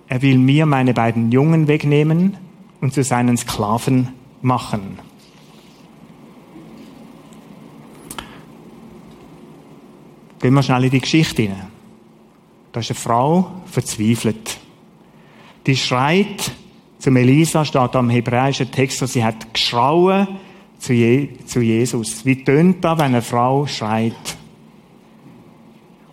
Er 0.07 0.21
will 0.23 0.39
mir 0.39 0.65
meine 0.65 0.93
beiden 0.93 1.31
Jungen 1.31 1.67
wegnehmen 1.67 2.35
und 2.81 2.93
zu 2.93 3.03
seinen 3.03 3.37
Sklaven 3.37 4.09
machen. 4.41 4.99
Gehen 10.41 10.53
wir 10.53 10.63
schnell 10.63 10.85
in 10.85 10.91
die 10.91 11.01
Geschichte 11.01 11.43
hinein. 11.43 11.67
Da 12.71 12.79
ist 12.79 12.89
eine 12.89 12.99
Frau 12.99 13.51
verzweifelt. 13.65 14.57
Die 15.67 15.75
schreit 15.75 16.51
zum 16.99 17.15
Elisa, 17.15 17.65
steht 17.65 17.95
am 17.95 18.09
hebräischen 18.09 18.69
Text, 18.69 19.05
sie 19.07 19.23
hat 19.23 19.53
geschrauen 19.53 20.27
zu, 20.77 20.93
Je 20.93 21.29
zu 21.45 21.61
Jesus. 21.61 22.25
Wie 22.25 22.43
tönt 22.43 22.83
da, 22.83 22.97
wenn 22.97 23.07
eine 23.07 23.21
Frau 23.21 23.65
schreit? 23.65 24.37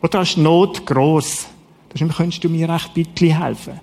Oder 0.01 0.23
ist 0.23 0.39
Not 0.39 0.87
gross? 0.87 1.47
Da 1.93 2.07
könntest 2.07 2.45
du 2.45 2.49
mir 2.49 2.69
echt 2.69 2.95
bitte 2.95 3.39
helfen. 3.39 3.81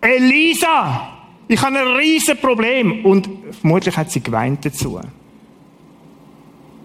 Elisa! 0.00 1.10
Ich 1.46 1.60
habe 1.60 1.78
ein 1.78 1.96
riesen 1.96 2.38
Problem. 2.38 3.04
Und 3.04 3.28
vermutlich 3.60 3.96
hat 3.96 4.10
sie 4.10 4.22
geweint 4.22 4.64
dazu. 4.64 5.00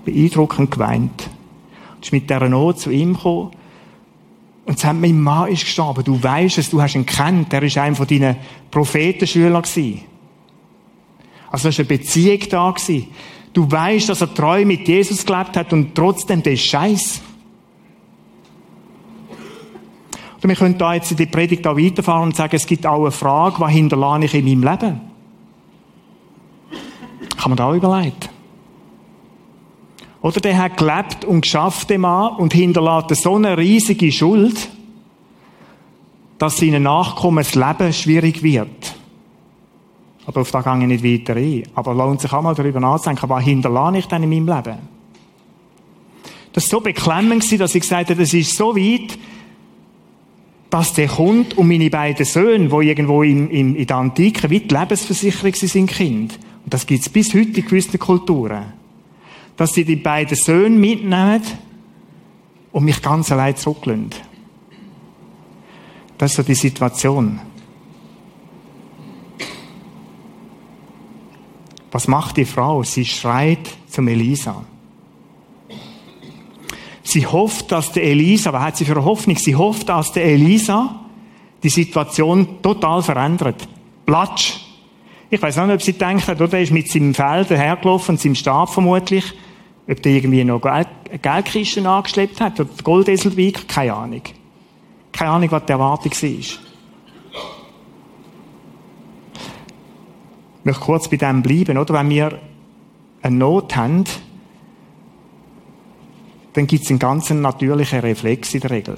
Beeindruckend 0.03 0.71
geweint. 0.71 1.29
Und 1.95 2.05
ist 2.05 2.11
mit 2.11 2.29
dieser 2.29 2.49
Not 2.49 2.79
zu 2.79 2.89
ihm 2.89 3.13
gekommen. 3.13 3.51
Und 4.69 4.77
sagt, 4.77 5.01
mein 5.01 5.19
Mann 5.19 5.49
ist 5.49 5.63
gestorben. 5.63 6.03
Du 6.03 6.21
weißt 6.21 6.59
es, 6.59 6.69
du 6.69 6.79
hast 6.79 6.93
ihn 6.93 7.03
kennt. 7.03 7.51
Der 7.51 7.63
ist 7.63 7.75
einer 7.79 7.95
von 7.95 8.05
deinen 8.05 8.35
Prophetenschülern. 8.69 9.55
Also, 9.55 10.03
da 11.49 11.63
war 11.63 11.79
eine 11.79 11.85
Beziehung 11.85 12.39
da. 12.51 12.75
Du 13.51 13.71
weißt, 13.71 14.09
dass 14.09 14.21
er 14.21 14.31
treu 14.31 14.63
mit 14.65 14.87
Jesus 14.87 15.25
gelebt 15.25 15.57
hat 15.57 15.73
und 15.73 15.95
trotzdem, 15.95 16.43
der 16.43 16.55
scheiß. 16.55 17.19
Oder 20.37 20.49
wir 20.49 20.55
können 20.55 20.77
da 20.77 20.93
jetzt 20.93 21.09
in 21.09 21.17
die 21.17 21.25
Predigt 21.25 21.65
auch 21.65 21.75
weiterfahren 21.75 22.25
und 22.25 22.35
sagen, 22.35 22.55
es 22.55 22.67
gibt 22.67 22.85
auch 22.85 23.01
eine 23.01 23.11
Frage, 23.11 23.59
was 23.59 23.71
hinterlasse 23.71 24.25
ich 24.25 24.35
in 24.35 24.45
meinem 24.45 24.71
Leben? 24.71 25.01
Kann 27.37 27.49
man 27.49 27.57
da 27.57 27.69
auch 27.69 27.73
überlegen. 27.73 28.28
Oder 30.21 30.41
der 30.41 30.57
hat 30.57 30.77
gelebt 30.77 31.23
und 31.25 31.41
geschafft, 31.41 31.89
dem 31.89 32.01
Mann, 32.01 32.35
und 32.35 32.53
hinterlässt 32.53 33.23
so 33.23 33.35
eine 33.35 33.57
riesige 33.57 34.11
Schuld, 34.11 34.69
dass 36.37 36.57
seinen 36.57 36.83
Nachkommen 36.83 37.43
das 37.43 37.55
Leben 37.55 37.93
schwierig 37.93 38.43
wird. 38.43 38.95
Aber 40.25 40.41
auf 40.41 40.51
da 40.51 40.61
gehe 40.61 40.81
ich 40.81 41.03
nicht 41.03 41.03
weiter 41.03 41.39
ein. 41.39 41.63
Aber 41.73 41.93
lohnt 41.93 42.21
sich 42.21 42.31
auch 42.31 42.41
mal 42.41 42.53
darüber 42.53 42.79
nachzudenken, 42.79 43.29
was 43.29 43.43
hinterlasse 43.43 43.97
ich 43.97 44.05
denn 44.05 44.23
in 44.23 44.29
meinem 44.29 44.47
Leben? 44.47 44.77
Das 46.53 46.65
war 46.65 46.79
so 46.79 46.83
beklemmend, 46.83 47.59
dass 47.59 47.75
ich 47.75 47.81
gesagt 47.81 48.09
habe, 48.09 48.21
das 48.21 48.33
ist 48.33 48.55
so 48.55 48.75
weit, 48.75 49.17
dass 50.69 50.93
der 50.93 51.07
kommt 51.07 51.57
und 51.57 51.67
meine 51.67 51.89
beiden 51.89 52.25
Söhne, 52.25 52.67
die 52.67 52.87
irgendwo 52.87 53.23
in, 53.23 53.49
in, 53.49 53.75
in 53.75 53.87
der 53.87 53.97
Antike 53.97 54.49
wie 54.49 54.59
die 54.59 54.73
Lebensversicherung 54.73 55.53
sind, 55.53 55.89
Kind. 55.89 56.39
Und 56.63 56.73
das 56.73 56.85
gibt 56.85 57.01
es 57.01 57.09
bis 57.09 57.33
heute 57.33 57.59
in 57.59 57.65
gewissen 57.65 57.97
Kulturen. 57.99 58.78
Dass 59.59 59.73
sie 59.73 59.83
die 59.83 59.97
beiden 59.97 60.37
Söhne 60.37 60.77
mitnehmen 60.77 61.43
und 62.71 62.85
mich 62.85 63.01
ganz 63.01 63.29
allein 63.29 63.57
zurücklassen. 63.57 64.11
Das 66.17 66.31
ist 66.31 66.37
so 66.37 66.43
die 66.43 66.55
Situation. 66.55 67.41
Was 71.91 72.07
macht 72.07 72.37
die 72.37 72.45
Frau? 72.45 72.83
Sie 72.83 73.03
schreit 73.03 73.69
zum 73.89 74.07
Elisa. 74.07 74.63
Sie 77.03 77.27
hofft, 77.27 77.73
dass 77.73 77.91
der 77.91 78.03
Elisa, 78.03 78.53
was 78.53 78.61
hat 78.61 78.77
sie 78.77 78.85
für 78.85 78.93
eine 78.93 79.03
Hoffnung? 79.03 79.35
Sie 79.35 79.57
hofft, 79.57 79.89
dass 79.89 80.13
der 80.13 80.23
Elisa 80.23 81.01
die 81.61 81.69
Situation 81.69 82.61
total 82.61 83.03
verändert. 83.03 83.67
Platsch. 84.05 84.61
Ich 85.29 85.41
weiß 85.41 85.57
nicht, 85.57 85.73
ob 85.73 85.81
sie 85.81 85.93
denkt 85.93 86.27
hat, 86.27 86.39
oder? 86.39 86.53
Er 86.53 86.63
ist 86.63 86.71
mit 86.71 86.89
seinem 86.89 87.13
Feld 87.13 87.49
hergelaufen, 87.49 88.15
seinem 88.15 88.35
Stab 88.35 88.69
vermutlich. 88.69 89.33
Ob 89.89 90.01
der 90.03 90.11
irgendwie 90.11 90.43
noch 90.43 90.61
Geldkisten 91.21 91.87
angeschleppt 91.87 92.39
hat 92.39 92.59
oder 92.59 92.69
Goldesel 92.83 93.35
wiegt, 93.35 93.67
keine 93.67 93.93
Ahnung. 93.95 94.21
Keine 95.11 95.31
Ahnung, 95.31 95.51
was 95.51 95.65
die 95.65 95.71
Erwartung 95.71 96.11
war. 96.11 96.29
Ich 96.29 96.59
möchte 100.63 100.81
kurz 100.81 101.07
bei 101.09 101.17
dem 101.17 101.41
bleiben, 101.41 101.77
oder? 101.77 101.93
Wenn 101.95 102.09
wir 102.09 102.39
eine 103.23 103.35
Not 103.35 103.75
haben, 103.75 104.03
dann 106.53 106.67
gibt 106.67 106.83
es 106.83 106.89
einen 106.91 106.99
ganz 106.99 107.29
natürlichen 107.31 108.01
Reflex 108.01 108.53
in 108.53 108.61
der 108.61 108.69
Regel. 108.69 108.95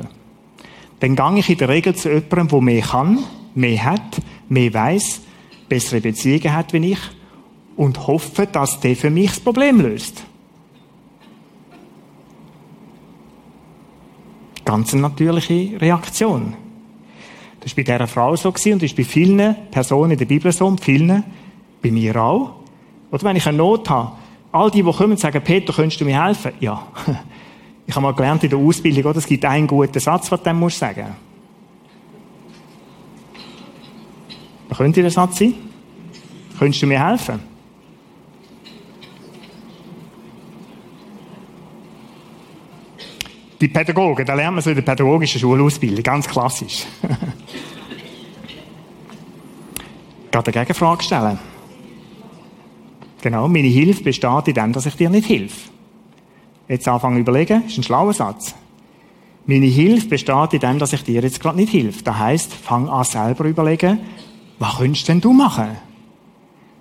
Dann 0.99 1.15
gehe 1.15 1.39
ich 1.39 1.49
in 1.49 1.57
der 1.57 1.69
Regel 1.69 1.95
zu 1.95 2.09
jemandem, 2.09 2.47
der 2.49 2.61
mehr 2.61 2.81
kann, 2.81 3.19
mehr 3.55 3.83
hat, 3.85 4.17
mehr 4.49 4.73
weiß, 4.73 5.21
bessere 5.69 6.01
Beziehungen 6.01 6.53
hat 6.53 6.73
wie 6.73 6.91
ich 6.91 6.99
und 7.77 8.07
hoffe, 8.07 8.45
dass 8.45 8.81
der 8.81 8.95
für 8.95 9.09
mich 9.09 9.29
das 9.29 9.39
Problem 9.39 9.79
löst. 9.79 10.25
Ganz 14.65 14.93
eine 14.93 15.03
natürliche 15.03 15.79
Reaktion. 15.79 16.53
Das 17.61 17.77
war 17.77 17.83
bei 17.83 17.93
dieser 17.93 18.07
Frau 18.07 18.35
so 18.35 18.49
und 18.49 18.83
ist 18.83 18.95
bei 18.95 19.03
vielen 19.03 19.55
Personen 19.69 20.11
in 20.11 20.17
der 20.17 20.25
Bibel 20.25 20.51
so 20.51 20.65
und 20.65 20.81
vielen, 20.81 21.23
bei 21.81 21.91
mir 21.91 22.15
auch. 22.15 22.55
Oder 23.11 23.23
wenn 23.23 23.35
ich 23.35 23.47
eine 23.47 23.57
Not 23.57 23.89
habe, 23.89 24.13
all 24.51 24.71
die, 24.71 24.83
die 24.83 24.91
kommen 24.91 25.11
und 25.11 25.19
sagen, 25.19 25.41
Peter, 25.43 25.73
könntest 25.73 26.01
du 26.01 26.05
mir 26.05 26.23
helfen? 26.23 26.51
Ja. 26.59 26.87
Ich 27.87 27.95
habe 27.95 28.03
mal 28.03 28.13
gelernt 28.13 28.41
in 28.43 28.49
der 28.51 28.59
Ausbildung, 28.59 29.11
es 29.17 29.25
gibt 29.25 29.43
einen 29.43 29.67
guten 29.67 29.99
Satz, 29.99 30.31
was 30.31 30.39
du 30.39 30.45
dann 30.45 30.55
sagen 30.55 30.59
musst 30.59 30.81
Was 34.69 34.77
könnte 34.77 35.01
der 35.01 35.11
Satz 35.11 35.39
sein? 35.39 35.55
Könntest 36.57 36.81
du 36.83 36.87
mir 36.87 37.05
helfen? 37.05 37.50
Die 43.61 43.67
Pädagogen, 43.67 44.25
da 44.25 44.33
lernt 44.33 44.55
man 44.55 44.63
so 44.63 44.71
in 44.71 44.75
der 44.75 44.81
pädagogischen 44.81 45.39
Schulausbildung, 45.39 46.01
ganz 46.01 46.27
klassisch. 46.27 46.87
Gerade 50.31 50.51
eine 50.51 50.65
Gegenfrage 50.65 51.03
stellen. 51.03 51.37
Genau, 53.21 53.47
meine 53.47 53.67
Hilfe 53.67 54.03
besteht 54.03 54.47
in 54.47 54.55
dem, 54.55 54.73
dass 54.73 54.87
ich 54.87 54.95
dir 54.95 55.11
nicht 55.11 55.29
helfe. 55.29 55.69
Jetzt 56.67 56.87
anfangen 56.87 57.17
zu 57.17 57.21
überlegen, 57.21 57.63
ist 57.67 57.77
ein 57.77 57.83
schlauer 57.83 58.13
Satz. 58.13 58.55
Meine 59.45 59.67
Hilfe 59.67 60.07
besteht 60.07 60.53
in 60.53 60.59
dem, 60.59 60.79
dass 60.79 60.93
ich 60.93 61.03
dir 61.03 61.21
jetzt 61.21 61.39
gerade 61.39 61.57
nicht 61.57 61.69
hilf. 61.69 62.01
Das 62.01 62.17
heisst, 62.17 62.53
fang 62.53 62.89
an 62.89 63.03
selber 63.03 63.45
überlegen, 63.45 63.99
was 64.57 64.77
könntest 64.77 65.07
denn 65.07 65.21
du 65.21 65.33
machen? 65.33 65.77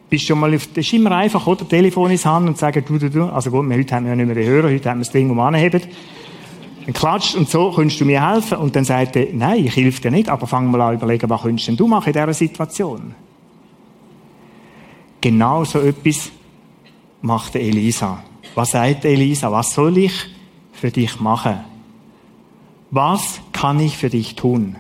Bist 0.08 0.26
schon 0.26 0.40
mal 0.40 0.54
auf, 0.54 0.66
das 0.68 0.86
ist 0.86 0.94
immer 0.94 1.12
einfach, 1.12 1.46
oder? 1.46 1.68
Telefon 1.68 2.10
ins 2.10 2.24
Hand 2.24 2.48
und 2.48 2.56
sagen, 2.56 2.82
du, 2.86 2.98
du, 2.98 3.10
du. 3.10 3.24
Also 3.24 3.50
gut, 3.50 3.70
heute 3.70 3.94
haben 3.94 4.04
wir 4.04 4.10
ja 4.10 4.16
nicht 4.16 4.26
mehr 4.26 4.34
den 4.34 4.46
Hörer, 4.46 4.70
heute 4.70 4.88
haben 4.88 5.00
wir 5.00 5.04
das 5.04 5.12
Ding, 5.12 5.34
wir 5.34 5.42
anheben. 5.42 5.82
Dann 6.90 6.94
klatscht 6.94 7.36
und 7.36 7.48
so, 7.48 7.70
könntest 7.70 8.00
du 8.00 8.04
mir 8.04 8.28
helfen? 8.28 8.58
Und 8.58 8.74
dann 8.74 8.84
sagt 8.84 9.14
er, 9.14 9.28
nein, 9.32 9.64
ich 9.64 9.76
helfe 9.76 10.00
dir 10.00 10.10
nicht, 10.10 10.28
aber 10.28 10.48
fang 10.48 10.68
mal 10.72 10.80
an 10.80 10.94
überlegen, 10.94 11.30
was 11.30 11.42
könntest 11.42 11.68
denn 11.68 11.76
du 11.76 11.86
machen 11.86 12.08
in 12.08 12.12
dieser 12.14 12.34
Situation? 12.34 13.14
Genau 15.20 15.62
so 15.64 15.78
etwas 15.78 16.32
macht 17.22 17.54
Elisa. 17.54 18.24
Was 18.56 18.72
sagt 18.72 19.04
Elisa? 19.04 19.52
Was 19.52 19.72
soll 19.72 19.98
ich 19.98 20.12
für 20.72 20.90
dich 20.90 21.20
machen? 21.20 21.60
Was 22.90 23.40
kann 23.52 23.78
ich 23.78 23.96
für 23.96 24.10
dich 24.10 24.34
tun? 24.34 24.74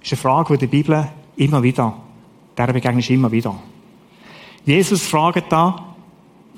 Das 0.00 0.10
ist 0.10 0.12
eine 0.14 0.34
Frage, 0.34 0.54
die 0.54 0.66
die 0.66 0.82
Bibel 0.82 1.06
immer 1.36 1.62
wieder, 1.62 1.96
der 2.58 2.72
begegnest 2.72 3.10
immer 3.10 3.30
wieder. 3.30 3.54
Jesus 4.64 5.06
fragt 5.06 5.52
da, 5.52 5.94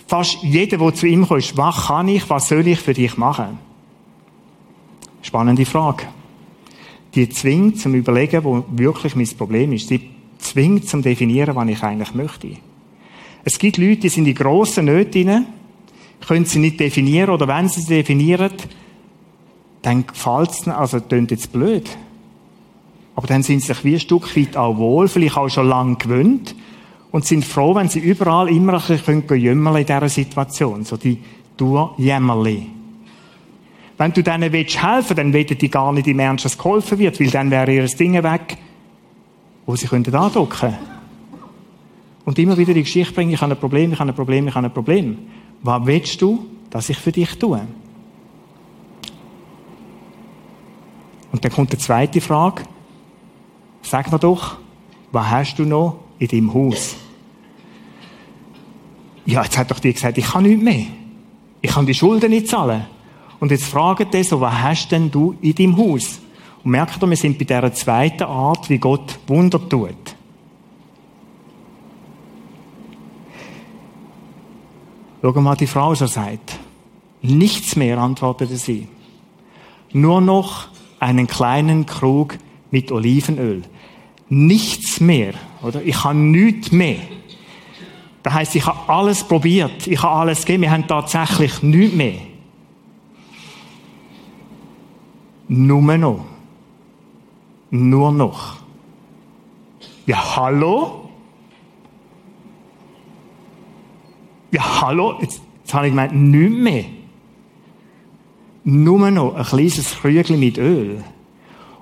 fast 0.07 0.43
jeder, 0.43 0.79
der 0.79 0.95
zu 0.95 1.07
ihm 1.07 1.29
kommt, 1.29 1.59
was 1.59 1.89
kann 1.89 2.09
ich, 2.09 2.31
was 2.31 2.49
soll 2.49 2.67
ich 2.67 2.81
für 2.81 2.95
dich 2.95 3.19
machen? 3.19 3.68
Spannende 5.29 5.67
Frage. 5.67 6.05
Die 7.15 7.29
zwingt 7.29 7.79
zum 7.79 7.93
Überlegen, 7.93 8.45
wo 8.45 8.65
wirklich 8.71 9.15
mein 9.15 9.29
Problem 9.37 9.75
ist. 9.75 9.91
Die 9.91 10.09
zwingt 10.39 10.89
zum 10.89 11.03
Definieren, 11.03 11.55
was 11.55 11.69
ich 11.69 11.83
eigentlich 11.83 12.15
möchte. 12.15 12.57
Es 13.45 13.59
gibt 13.59 13.77
Leute, 13.77 13.99
die 13.99 14.09
sind 14.09 14.27
in 14.27 14.35
grossen 14.35 14.87
Nöten 14.87 15.45
können 16.27 16.47
sie 16.47 16.61
nicht 16.61 16.81
definieren 16.81 17.29
oder 17.29 17.47
wenn 17.47 17.69
sie 17.69 17.83
sie 17.83 17.97
definieren, 17.97 18.53
dann 19.83 20.07
gefällt 20.07 20.51
es 20.51 20.67
also 20.67 20.99
klingt 20.99 21.31
jetzt 21.31 21.53
blöd. 21.53 21.91
Aber 23.15 23.27
dann 23.27 23.43
sind 23.43 23.61
sie 23.61 23.67
sich 23.67 23.85
wie 23.85 23.95
ein 23.97 24.01
Stück 24.01 24.35
weit 24.35 24.57
auch 24.57 24.79
wohl, 24.79 25.09
vielleicht 25.09 25.37
auch 25.37 25.51
schon 25.51 25.69
lange 25.69 25.97
gewöhnt 25.97 26.55
und 27.11 27.27
sind 27.27 27.45
froh, 27.45 27.75
wenn 27.75 27.91
sie 27.91 28.01
überall 28.01 28.49
immer 28.49 28.75
ein 28.75 28.97
bisschen 28.97 29.27
können 29.27 29.67
in 29.77 29.85
dieser 29.85 30.09
Situation. 30.09 30.85
So 30.85 30.97
die 30.97 31.19
Du-Jämmerli. 31.59 32.78
Wenn 33.99 34.13
du 34.13 34.23
denen 34.23 34.53
willst 34.53 34.81
helfen, 34.81 35.17
dann 35.17 35.35
wollen 35.35 35.47
die 35.47 35.69
gar 35.69 35.93
nicht 35.93 36.07
im 36.07 36.21
Ernst, 36.21 36.45
dass 36.45 36.57
geholfen 36.57 36.99
wird, 37.01 37.19
weil 37.19 37.31
dann 37.31 37.51
wäre 37.51 37.73
ihr 37.73 37.85
Ding 37.87 38.15
weg, 38.23 38.57
wo 39.67 39.75
sie 39.75 39.89
könnten 39.89 40.15
andocken. 40.15 40.75
Und 42.25 42.39
immer 42.39 42.57
wieder 42.57 42.75
die 42.75 42.85
Geschichte 42.85 43.13
bringen, 43.13 43.33
ich 43.33 43.41
habe 43.41 43.55
ein 43.55 43.59
Problem, 43.59 43.93
ich 43.93 43.99
habe 43.99 44.11
ein 44.11 44.15
Problem, 44.15 44.47
ich 44.47 44.55
habe 44.55 44.67
ein 44.67 44.73
Problem. 44.73 45.19
Was 45.63 45.85
willst 45.85 46.23
du, 46.23 46.47
dass 46.71 46.89
ich 46.89 46.97
für 46.97 47.11
dich 47.11 47.37
tue? 47.39 47.61
Und 51.33 51.45
dann 51.45 51.53
kommt 51.53 51.73
die 51.73 51.79
zweite 51.79 52.21
Frage. 52.21 52.63
Sag 53.83 54.13
mir 54.13 54.19
doch, 54.19 54.59
was 55.11 55.31
hast 55.31 55.57
du 55.57 55.65
noch 55.65 55.99
in 56.19 56.29
deinem 56.29 56.55
Haus? 56.55 56.97
Ja, 59.27 59.43
jetzt 59.43 59.59
hat 59.59 59.71
doch 59.71 59.81
die 59.81 59.93
gesagt, 59.93 60.19
ich 60.19 60.27
kann 60.27 60.45
nichts 60.45 60.63
mehr. 60.63 60.87
Ich 61.61 61.71
kann 61.73 61.85
die 61.85 61.95
Schulden 61.95 62.31
nicht 62.31 62.49
zahlen. 62.49 62.87
Und 63.41 63.51
jetzt 63.51 63.65
fragt 63.65 64.15
er 64.15 64.25
so, 64.25 64.41
was 64.41 64.55
hast 64.55 64.93
denn 64.93 65.11
du 65.11 65.37
in 65.41 65.55
deinem 65.55 65.77
Haus? 65.77 66.21
Und 66.65 66.73
merkt 66.73 67.03
ihr, 67.03 67.09
wir 67.09 67.17
sind 67.17 67.39
bei 67.39 67.45
dieser 67.45 67.73
zweiten 67.73 68.25
Art, 68.25 68.69
wie 68.69 68.79
Gott 68.79 69.19
Wunder 69.27 69.61
tut. 69.69 70.17
Schau 75.23 75.41
mal, 75.41 75.57
die 75.57 75.67
Frau 75.67 75.95
so 75.95 76.07
sagt. 76.07 76.59
Nichts 77.23 77.77
mehr, 77.77 77.99
antwortete 77.99 78.57
sie. 78.57 78.89
Nur 79.93 80.21
noch 80.21 80.69
einen 81.01 81.27
kleinen 81.27 81.87
Krug 81.87 82.39
mit 82.71 82.93
Olivenöl. 82.93 83.63
Nichts 84.29 85.01
mehr, 85.01 85.35
oder? 85.63 85.83
Ich 85.83 86.05
habe 86.05 86.19
nichts 86.19 86.71
mehr. 86.71 86.99
Das 88.23 88.35
heisst, 88.35 88.55
ich 88.57 88.67
habe 88.67 88.93
alles 88.93 89.25
probiert, 89.25 89.87
ich 89.87 90.03
habe 90.03 90.15
alles 90.15 90.45
gegeben, 90.45 90.65
wir 90.65 90.71
haben 90.71 90.87
tatsächlich 90.87 91.63
nichts 91.63 91.97
mehr. 91.97 92.19
Nur 95.49 95.97
noch. 95.97 96.25
Nur 97.71 98.13
noch. 98.13 98.57
Ja, 100.07 100.37
hallo? 100.37 101.11
Ja, 104.51 104.83
hallo? 104.83 105.19
Jetzt, 105.21 105.43
jetzt 105.61 105.75
habe 105.75 105.87
ich 105.87 105.93
gemeint, 105.93 106.15
nichts 106.15 106.57
mehr. 106.57 106.85
Nur 108.65 109.11
noch 109.11 109.35
ein 109.35 109.45
kleines 109.45 109.97
Krügel 110.01 110.37
mit 110.37 110.59
Öl. 110.59 111.03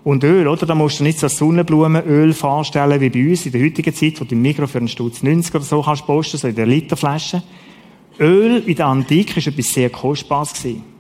Und 0.05 0.23
Öl, 0.23 0.47
oder? 0.47 0.67
Da 0.67 0.75
musst 0.77 1.01
du 1.01 1.05
nicht 1.05 1.19
so 1.19 1.27
Sonnenblumenöl 1.27 2.33
vorstellen 2.33 3.01
wie 3.01 3.11
bei 3.11 3.29
uns 3.29 3.45
in 3.47 3.53
der 3.53 3.65
heutigen 3.65 3.93
Zeit, 3.93 4.21
wo 4.21 4.25
du 4.25 4.37
im 4.37 4.43
Mikro 4.43 4.69
für 4.69 4.79
einen 4.79 4.87
Stutz 4.87 5.23
90 5.23 5.53
oder 5.53 5.65
so 5.65 5.83
kannst 5.83 6.07
posten, 6.07 6.39
so 6.39 6.47
in 6.47 6.55
der 6.55 6.67
Literflasche. 6.67 7.43
Öl 8.21 8.63
in 8.67 8.77
der 8.77 8.87
Antike 8.87 9.37
war 9.37 9.53
etwas 9.53 9.73
sehr 9.73 9.91
Kostbares. 9.91 10.55
Gewesen. 10.55 10.96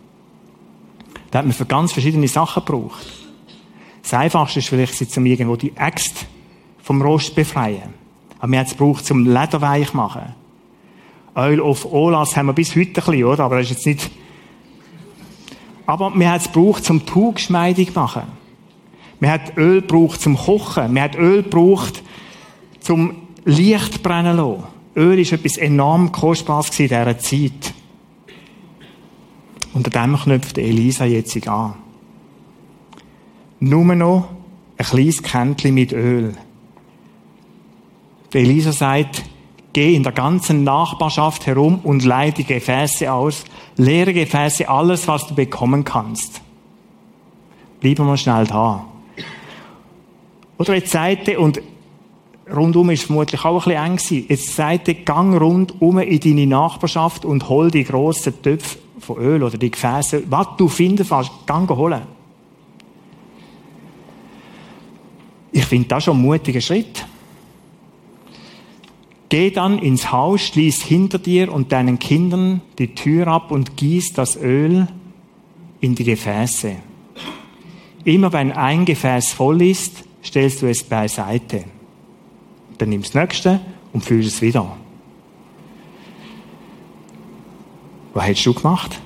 Da 1.30 1.40
hat 1.40 1.46
man 1.46 1.54
für 1.54 1.66
ganz 1.66 1.92
verschiedene 1.92 2.28
Sachen 2.28 2.64
gebraucht. 2.64 3.06
Das 4.02 4.14
Einfachste 4.14 4.60
ist 4.60 4.68
vielleicht, 4.68 4.94
sie 4.94 5.08
zum 5.08 5.26
irgendwo 5.26 5.56
die 5.56 5.76
Äxte 5.76 6.26
vom 6.82 7.02
Rost 7.02 7.34
befreien. 7.34 7.94
Aber 8.38 8.48
man 8.48 8.60
hat 8.60 8.66
es 8.68 8.72
gebraucht, 8.76 9.04
zum 9.04 9.24
Leder 9.24 9.60
weich 9.60 9.92
machen. 9.94 10.34
Öl 11.36 11.60
auf 11.60 11.84
Olas 11.84 12.36
haben 12.36 12.46
wir 12.46 12.52
bis 12.52 12.76
heute 12.76 12.88
ein 12.88 12.92
bisschen, 12.92 13.24
oder? 13.24 13.44
Aber 13.44 13.58
das 13.58 13.70
ist 13.70 13.76
jetzt 13.76 13.86
nicht... 13.86 14.10
Aber 15.86 16.10
man 16.10 16.30
hat 16.30 16.40
es 16.42 16.52
gebraucht, 16.52 16.84
zum 16.84 17.04
Tuch 17.04 17.34
geschmeidig 17.34 17.94
machen. 17.94 18.22
Man 19.20 19.30
hat 19.30 19.56
Öl 19.56 19.80
gebraucht 19.80 20.20
zum 20.20 20.36
Kochen. 20.36 20.92
Man 20.92 21.02
hat 21.02 21.16
Öl 21.16 21.42
gebraucht 21.42 22.02
zum 22.80 23.16
Licht 23.44 24.02
brennen 24.02 24.36
lassen. 24.36 24.64
Öl 24.96 25.18
ist 25.18 25.32
etwas 25.32 25.56
enorm 25.56 26.12
Kostbares 26.12 26.68
in 26.78 26.88
dieser 26.88 27.18
Zeit. 27.18 27.74
Unter 29.76 29.90
dem 29.90 30.16
knüpft 30.16 30.56
Elisa 30.56 31.04
jetzt 31.04 31.46
an. 31.46 31.74
Nur 33.60 33.94
noch 33.94 34.30
ein 34.78 34.86
kleines 34.86 35.22
Kännchen 35.22 35.74
mit 35.74 35.92
Öl. 35.92 36.34
Elisa 38.32 38.72
sagt, 38.72 39.22
geh 39.74 39.94
in 39.94 40.02
der 40.02 40.12
ganzen 40.12 40.64
Nachbarschaft 40.64 41.46
herum 41.46 41.80
und 41.82 42.06
leih 42.06 42.30
die 42.30 42.44
Gefäße 42.44 43.12
aus, 43.12 43.44
leere 43.76 44.14
Gefäße, 44.14 44.66
alles, 44.66 45.08
was 45.08 45.26
du 45.26 45.34
bekommen 45.34 45.84
kannst. 45.84 46.40
Bleiben 47.80 48.06
wir 48.06 48.16
schnell 48.16 48.46
da. 48.46 48.86
Oder 50.56 50.74
jetzt 50.76 50.90
sagt 50.90 51.28
er, 51.28 51.38
und 51.38 51.60
rundum 52.54 52.90
ist 52.90 53.04
vermutlich 53.04 53.44
auch 53.44 53.66
ein 53.66 53.72
bisschen 53.72 53.84
eng 53.84 53.96
gewesen, 53.96 54.26
jetzt 54.28 54.54
sagt 54.54 54.88
er, 54.88 54.94
gang 54.94 55.40
rundum 55.40 55.98
in 55.98 56.20
deine 56.20 56.46
Nachbarschaft 56.46 57.24
und 57.24 57.48
hol 57.48 57.70
die 57.70 57.84
grossen 57.84 58.40
Töpfe 58.42 58.78
von 59.00 59.18
Öl 59.18 59.42
oder 59.42 59.58
die 59.58 59.70
Gefäße, 59.70 60.24
was 60.28 60.48
du 60.56 60.68
finden 60.68 61.06
kannst, 61.06 61.30
gang 61.46 61.68
holen. 61.70 62.02
Ich 65.52 65.64
finde 65.64 65.88
das 65.88 66.04
schon 66.04 66.18
ein 66.18 66.22
mutiger 66.22 66.60
Schritt. 66.60 67.06
Geh 69.28 69.50
dann 69.50 69.78
ins 69.78 70.12
Haus, 70.12 70.42
schließ 70.42 70.82
hinter 70.82 71.18
dir 71.18 71.52
und 71.52 71.72
deinen 71.72 71.98
Kindern 71.98 72.60
die 72.78 72.94
Tür 72.94 73.26
ab 73.26 73.50
und 73.50 73.76
gieß 73.76 74.12
das 74.12 74.36
Öl 74.36 74.86
in 75.80 75.94
die 75.94 76.04
Gefäße. 76.04 76.76
Immer 78.04 78.32
wenn 78.32 78.52
ein 78.52 78.84
Gefäß 78.84 79.32
voll 79.32 79.62
ist, 79.62 80.04
stellst 80.22 80.62
du 80.62 80.66
es 80.66 80.84
beiseite. 80.84 81.64
Dann 82.78 82.88
nimmst 82.90 83.14
du 83.14 83.18
das 83.18 83.28
nächste 83.28 83.60
und 83.92 84.04
füllst 84.04 84.28
es 84.28 84.42
wieder. 84.42 84.76
Was 88.14 88.26
hättest 88.26 88.46
du 88.46 88.54
gemacht? 88.54 89.00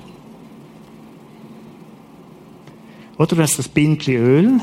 Oder 3.17 3.35
du 3.35 3.41
hast 3.41 3.59
das 3.59 3.67
Bindchen 3.67 4.15
Öl 4.15 4.59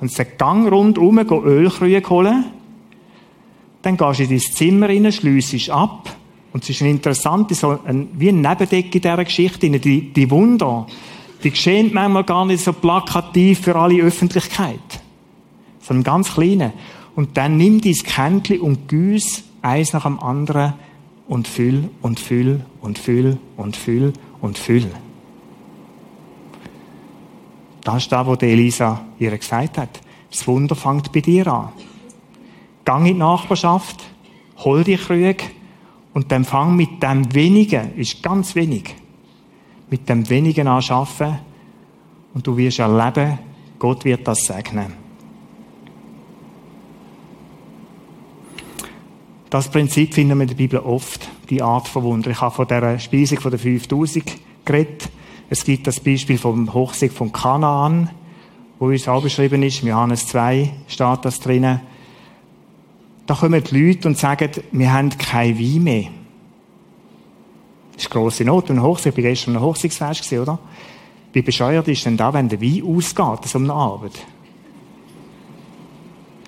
und 0.00 0.16
den 0.16 0.26
Gang 0.38 0.70
rundherum 0.70 1.18
Ölkrüge 1.18 2.02
holen. 2.08 2.44
Dann 3.82 3.96
gehst 3.96 4.20
du 4.20 4.24
in 4.24 4.30
dein 4.30 4.40
Zimmer 4.40 4.88
rein, 4.88 5.10
schliessest 5.10 5.70
ab. 5.70 6.14
Und 6.52 6.64
es 6.64 6.70
ist 6.70 6.82
ein 6.82 6.90
interessante, 6.90 7.54
so 7.54 7.78
ein, 7.84 8.08
wie 8.12 8.28
ein 8.28 8.40
Nebendeck 8.40 8.94
in 8.94 9.00
dieser 9.00 9.24
Geschichte. 9.24 9.70
Die, 9.70 10.12
die 10.12 10.30
Wunder, 10.30 10.86
die 11.42 11.50
geschehen 11.50 11.90
manchmal 11.92 12.24
gar 12.24 12.44
nicht 12.44 12.62
so 12.62 12.72
plakativ 12.72 13.60
für 13.60 13.76
alle 13.76 14.02
Öffentlichkeit 14.02 15.00
sondern 15.90 16.04
ganz 16.04 16.34
kleine. 16.34 16.72
Und 17.14 17.36
dann 17.36 17.56
nimm 17.56 17.80
dein 17.80 17.94
Kännchen 17.94 18.60
und 18.60 18.88
güss 18.88 19.44
eins 19.62 19.92
nach 19.92 20.04
dem 20.04 20.20
anderen 20.20 20.74
und 21.28 21.46
füll 21.46 21.90
und 22.02 22.18
füll 22.18 22.64
und 22.80 22.98
füll 22.98 23.38
und 23.56 23.76
füll 23.76 24.12
und 24.40 24.58
füll. 24.58 24.90
Das 27.82 28.02
ist 28.02 28.12
das, 28.12 28.26
was 28.26 28.42
Elisa 28.42 29.04
ihr 29.18 29.36
gesagt 29.36 29.78
hat. 29.78 30.00
Das 30.30 30.46
Wunder 30.46 30.74
fängt 30.74 31.12
bei 31.12 31.20
dir 31.20 31.46
an. 31.46 31.70
Gang 32.84 33.06
in 33.06 33.14
die 33.14 33.18
Nachbarschaft, 33.18 34.02
hol 34.58 34.84
die 34.84 34.96
Krüge 34.96 35.44
und 36.14 36.30
dann 36.32 36.44
fang 36.44 36.76
mit 36.76 37.02
dem 37.02 37.32
Wenigen, 37.34 37.96
ist 37.96 38.22
ganz 38.22 38.54
wenig, 38.54 38.94
mit 39.90 40.08
dem 40.08 40.28
Wenigen 40.28 40.66
an 40.66 40.82
arbeiten 40.88 41.38
und 42.34 42.46
du 42.46 42.56
wirst 42.56 42.78
erleben, 42.78 43.38
Gott 43.78 44.04
wird 44.04 44.26
das 44.26 44.44
segnen. 44.44 44.99
Das 49.50 49.68
Prinzip 49.68 50.14
finden 50.14 50.38
wir 50.38 50.42
in 50.42 50.48
der 50.48 50.54
Bibel 50.54 50.78
oft, 50.78 51.28
die 51.50 51.60
Art 51.60 51.88
von 51.88 52.04
Wunder. 52.04 52.30
Ich 52.30 52.40
habe 52.40 52.54
von 52.54 52.68
der 52.68 53.00
Speisung 53.00 53.40
von 53.40 53.50
der 53.50 53.58
5000 53.58 54.24
geredet. 54.64 55.10
Es 55.48 55.64
gibt 55.64 55.88
das 55.88 55.98
Beispiel 55.98 56.38
vom 56.38 56.72
Hochsieg 56.72 57.12
von 57.12 57.32
Kanaan, 57.32 58.10
wo 58.78 58.86
uns 58.86 59.08
auch 59.08 59.20
beschrieben 59.20 59.64
ist. 59.64 59.82
Johannes 59.82 60.28
2 60.28 60.72
steht 60.86 61.24
das 61.24 61.40
drinnen. 61.40 61.80
Da 63.26 63.34
kommen 63.34 63.62
die 63.64 63.76
Leute 63.76 64.06
und 64.06 64.16
sagen, 64.16 64.50
wir 64.70 64.92
haben 64.92 65.10
kein 65.18 65.58
Wein 65.58 65.82
mehr. 65.82 66.04
Das 67.94 68.04
ist 68.04 68.10
grosse 68.10 68.44
Not. 68.44 68.70
Und 68.70 68.80
Hochsieg, 68.80 69.18
ich 69.18 69.24
war 69.24 69.30
gestern 69.30 69.56
ein 69.56 69.62
Hochsiegsfest, 69.62 70.32
oder? 70.32 70.60
Wie 71.32 71.42
bescheuert 71.42 71.88
ist 71.88 72.06
denn 72.06 72.16
da, 72.16 72.32
wenn 72.32 72.48
der 72.48 72.60
Wein 72.60 72.84
ausgeht, 72.84 73.46
so 73.46 73.58
eine 73.58 73.72
Abend? 73.72 74.14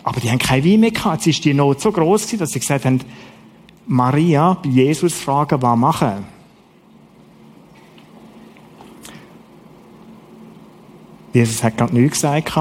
Aber 0.05 0.21
die 0.21 0.31
haben 0.31 0.39
kein 0.39 0.65
Wein 0.65 0.81
mehr 0.81 0.91
gehabt. 0.91 1.27
Jetzt 1.27 1.39
ist 1.39 1.45
die 1.45 1.55
Not 1.55 1.81
so 1.81 1.93
groß 1.93 2.37
dass 2.37 2.51
sie 2.51 2.61
gesagt 2.61 2.85
haben, 2.85 3.01
Maria 3.87 4.55
bei 4.55 4.69
Jesus 4.69 5.15
fragen, 5.15 5.61
was 5.61 5.79
machen? 5.79 6.25
Jesus 11.33 11.63
hat 11.63 11.79
gerade 11.79 11.95
nichts 11.95 12.21
gesagt. 12.21 12.53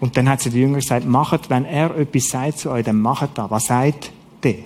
Und 0.00 0.16
dann 0.16 0.28
hat 0.28 0.40
sie 0.40 0.50
die 0.50 0.60
Jünger 0.60 0.78
gesagt, 0.78 1.06
macht, 1.06 1.50
wenn 1.50 1.64
er 1.64 1.96
etwas 1.96 2.24
sagt 2.24 2.58
zu 2.58 2.70
euch, 2.70 2.84
dann 2.84 3.00
macht 3.00 3.30
das. 3.34 3.50
Was 3.50 3.66
sagt 3.66 4.12
der? 4.42 4.56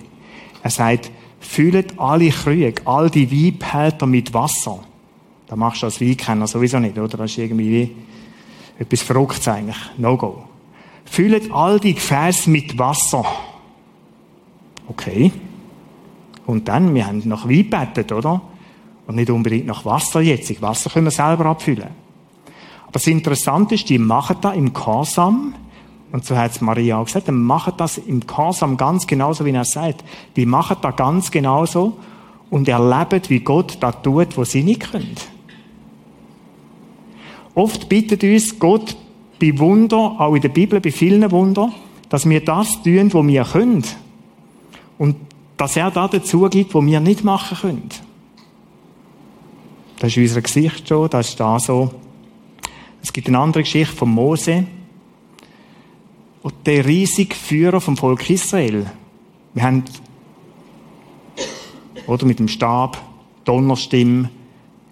Er 0.63 0.71
sagt, 0.71 1.11
füllt 1.39 1.99
alle 1.99 2.29
Krüge, 2.29 2.81
all 2.85 3.09
die 3.09 3.29
Weibhälter 3.31 4.05
mit 4.05 4.33
Wasser. 4.33 4.79
Da 5.47 5.55
machst 5.55 5.81
du 5.81 5.87
als 5.87 6.01
Weinkenner 6.01 6.47
sowieso 6.47 6.79
nicht, 6.79 6.97
oder? 6.97 7.17
Das 7.17 7.31
ist 7.31 7.37
irgendwie 7.37 7.95
etwas 8.79 9.01
Verrücktes 9.01 9.47
eigentlich. 9.47 9.77
No 9.97 10.17
go. 10.17 10.43
Füllt 11.05 11.51
all 11.51 11.79
die 11.79 11.93
Gefäße 11.93 12.49
mit 12.49 12.77
Wasser. 12.77 13.25
Okay. 14.87 15.31
Und 16.45 16.67
dann, 16.67 16.93
wir 16.93 17.07
haben 17.07 17.21
nach 17.25 17.47
Wein 17.47 17.69
gebettet, 17.69 18.11
oder? 18.11 18.41
Und 19.07 19.15
nicht 19.15 19.29
unbedingt 19.29 19.65
nach 19.65 19.85
Wasser 19.85 20.21
jetzt. 20.21 20.61
Wasser 20.61 20.89
können 20.89 21.05
wir 21.05 21.11
selber 21.11 21.45
abfüllen. 21.45 21.89
Aber 22.83 22.91
das 22.91 23.07
Interessante 23.07 23.75
ist, 23.75 23.89
die 23.89 23.97
machen 23.97 24.37
das 24.41 24.55
im 24.55 24.73
Kasam. 24.73 25.55
Und 26.11 26.25
so 26.25 26.37
hat 26.37 26.51
es 26.51 26.61
Maria 26.61 26.97
auch 26.97 27.05
gesagt, 27.05 27.27
die 27.27 27.31
machen 27.31 27.73
das 27.77 27.97
im 27.97 28.25
Kasam 28.25 28.77
ganz 28.77 29.05
genauso, 29.05 29.45
wie 29.45 29.51
er 29.51 29.65
sagt. 29.65 30.03
Die 30.35 30.45
machen 30.45 30.77
das 30.81 30.95
ganz 30.95 31.31
genauso 31.31 31.97
und 32.49 32.67
erleben, 32.67 33.21
wie 33.27 33.39
Gott 33.39 33.77
das 33.79 34.01
tut, 34.01 34.37
was 34.37 34.51
sie 34.51 34.63
nicht 34.63 34.91
können. 34.91 35.15
Oft 37.53 37.89
bittet 37.89 38.23
uns 38.23 38.59
Gott, 38.59 38.95
bei 39.39 39.57
Wunder, 39.59 40.15
auch 40.19 40.35
in 40.35 40.41
der 40.41 40.49
Bibel, 40.49 40.79
bei 40.79 40.91
vielen 40.91 41.29
Wundern, 41.31 41.73
dass 42.09 42.27
wir 42.27 42.43
das 42.43 42.81
tun, 42.81 43.13
was 43.13 43.27
wir 43.27 43.43
können. 43.43 43.83
Und 44.97 45.15
dass 45.57 45.75
er 45.75 45.91
da 45.91 46.07
dazu 46.07 46.47
gibt, 46.49 46.73
was 46.73 46.85
wir 46.85 46.99
nicht 46.99 47.23
machen 47.23 47.57
können. 47.57 47.89
Das 49.99 50.11
ist 50.11 50.17
unser 50.17 50.41
Gesicht 50.41 50.87
schon, 50.87 51.09
das 51.09 51.29
ist 51.29 51.39
da 51.39 51.59
so. 51.59 51.91
Es 53.01 53.13
gibt 53.13 53.27
eine 53.27 53.39
andere 53.39 53.63
Geschichte 53.63 53.95
von 53.95 54.09
Mose. 54.09 54.65
Und 56.41 56.53
der 56.65 56.85
riesige 56.85 57.35
Führer 57.35 57.81
vom 57.81 57.97
Volk 57.97 58.29
Israel. 58.29 58.85
Wir 59.53 59.63
haben, 59.63 59.83
oder 62.07 62.25
mit 62.25 62.39
dem 62.39 62.47
Stab, 62.47 63.01
Donnerstimme, 63.45 64.29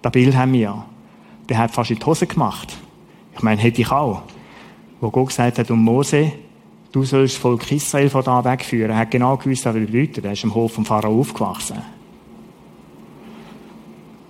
das 0.01 0.11
Bild 0.11 0.35
haben 0.35 0.53
wir. 0.53 0.85
Der 1.49 1.57
hat 1.57 1.71
fast 1.71 1.91
in 1.91 1.99
die 1.99 2.05
Hose 2.05 2.27
gemacht. 2.27 2.75
Ich 3.35 3.41
meine, 3.41 3.61
hätte 3.61 3.81
ich 3.81 3.91
auch. 3.91 4.23
Wo 5.03 5.11
Gott 5.11 5.27
gesagt 5.27 5.59
hat, 5.59 5.69
um 5.69 5.83
Mose, 5.83 6.31
du 6.93 7.03
sollst 7.03 7.35
das 7.35 7.41
Volk 7.41 7.69
Israel 7.69 8.09
von 8.09 8.23
da 8.23 8.41
wegführen. 8.45 8.89
Er 8.89 8.99
hat 8.99 9.11
genau 9.11 9.35
gewusst, 9.35 9.65
was 9.65 9.75
er 9.75 9.81
bedeutet. 9.81 10.23
Er 10.23 10.31
ist 10.31 10.45
im 10.45 10.55
Hof 10.55 10.71
vom 10.71 10.85
Pharao 10.85 11.19
aufgewachsen. 11.19 11.81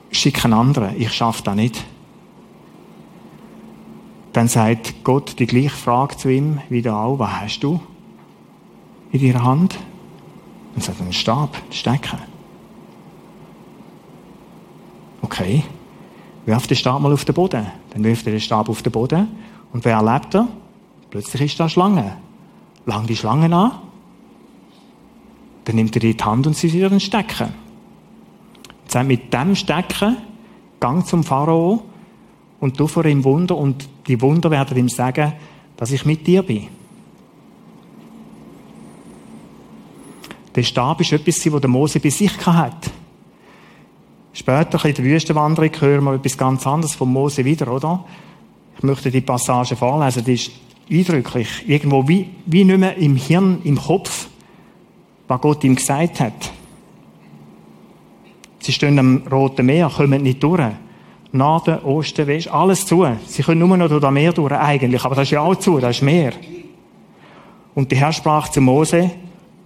Schick 0.09 0.43
einen 0.43 0.55
anderen. 0.55 0.99
Ich 0.99 1.13
schaffe 1.13 1.43
das 1.43 1.53
nicht. 1.53 1.86
Dann 4.31 4.47
sagt 4.47 5.03
Gott 5.03 5.38
die 5.38 5.45
gleiche 5.45 5.69
Frage 5.69 6.17
zu 6.17 6.29
ihm, 6.29 6.59
wieder 6.69 6.97
auch, 6.97 7.19
was 7.19 7.41
hast 7.41 7.59
du 7.59 7.79
in 9.12 9.21
deiner 9.21 9.43
Hand? 9.43 9.77
Und 10.73 10.83
sagt, 10.83 10.99
einen 11.01 11.13
Stab, 11.13 11.55
stecken. 11.69 12.17
Okay. 15.21 15.63
Wirf 16.47 16.65
den 16.65 16.77
Stab 16.77 16.99
mal 16.99 17.13
auf 17.13 17.25
den 17.25 17.36
Boden. 17.36 17.67
Dann 17.91 18.03
wirft 18.03 18.25
er 18.25 18.31
den 18.31 18.41
Stab 18.41 18.69
auf 18.69 18.81
den 18.81 18.91
Boden. 18.91 19.27
Und 19.71 19.86
wer 19.86 19.97
erlebt 19.97 20.33
er? 20.33 20.47
Plötzlich 21.13 21.43
ist 21.43 21.60
da 21.60 21.65
eine 21.65 21.69
Schlange. 21.69 22.17
Lang 22.88 23.06
die 23.06 23.15
Schlange 23.15 23.56
an. 23.56 23.73
Dann 25.63 25.76
nimmt 25.76 25.95
er 25.95 25.99
die 25.99 26.17
Hand 26.19 26.47
und 26.47 26.58
sie 26.58 26.73
wieder 26.73 26.89
den 26.89 26.99
Stecken. 26.99 27.54
Sagt, 28.88 29.08
mit 29.08 29.32
dem 29.32 29.54
Stecken, 29.56 30.17
gang 30.80 31.06
zum 31.06 31.23
Pharao 31.23 31.84
und 32.60 32.80
du 32.80 32.88
vor 32.88 33.06
ihm 33.06 33.23
Wunder 33.23 33.56
und 33.56 33.88
die 34.08 34.19
Wunder 34.21 34.49
werden 34.49 34.76
ihm 34.76 34.89
sagen, 34.89 35.34
dass 35.78 35.91
ich 35.91 36.04
mit 36.04 36.26
dir 36.26 36.41
bin. 36.41 36.67
Der 40.56 40.63
Stab 40.63 40.99
ist 40.99 41.12
etwas, 41.12 41.54
was 41.54 41.62
der 41.62 41.69
Mose 41.69 41.99
bei 41.99 42.10
sich 42.10 42.43
hat. 42.43 42.89
Später 44.34 44.84
in 44.84 44.95
der 44.95 45.06
Wüstenwanderung 45.06 45.71
hören 45.80 46.06
wir 46.06 46.15
etwas 46.15 46.36
ganz 46.36 46.65
anderes 46.65 46.95
von 46.95 47.13
Mose 47.13 47.45
wieder, 47.45 47.71
oder? 47.71 48.04
Ich 48.78 48.82
möchte 48.82 49.12
die 49.12 49.21
Passage 49.21 49.76
vorlesen, 49.76 50.26
die 50.26 50.34
ist 50.34 50.52
eindrücklich. 50.89 51.67
Irgendwo 51.67 52.08
wie, 52.08 52.30
wie 52.46 52.63
nicht 52.63 52.80
mehr 52.80 52.98
im 52.98 53.15
Hirn, 53.15 53.62
im 53.63 53.78
Kopf, 53.78 54.28
was 55.28 55.41
Gott 55.41 55.63
ihm 55.63 55.76
gesagt 55.76 56.19
hat. 56.19 56.52
Sie 58.60 58.72
stehen 58.72 58.98
am 59.00 59.24
Roten 59.30 59.65
Meer, 59.65 59.89
kommen 59.89 60.24
nicht 60.24 60.41
durch. 60.41 60.62
Norden, 61.32 61.80
Osten, 61.80 62.28
West, 62.28 62.48
alles 62.48 62.86
zu. 62.86 63.06
Sie 63.26 63.41
können 63.41 63.67
nur 63.67 63.76
noch 63.76 63.89
durch 63.89 64.02
das 64.02 64.12
Meer 64.12 64.32
durch, 64.34 64.52
eigentlich. 64.54 65.04
Aber 65.04 65.15
das 65.15 65.24
ist 65.24 65.32
ja 65.32 65.41
auch 65.41 65.56
zu, 65.56 65.80
das 65.80 65.98
ist 65.98 66.04
Meer. 66.04 66.34
Und 67.74 67.91
der 67.91 67.98
Herr 67.98 68.13
sprach 68.13 68.50
zu 68.50 68.62
Mose, 68.62 69.10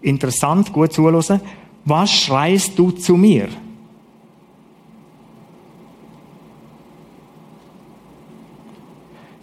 interessant, 0.01 0.71
gut 0.71 0.93
zuhören, 0.93 1.41
was 1.83 2.11
schreist 2.11 2.79
du 2.79 2.91
zu 2.91 3.17
mir? 3.17 3.49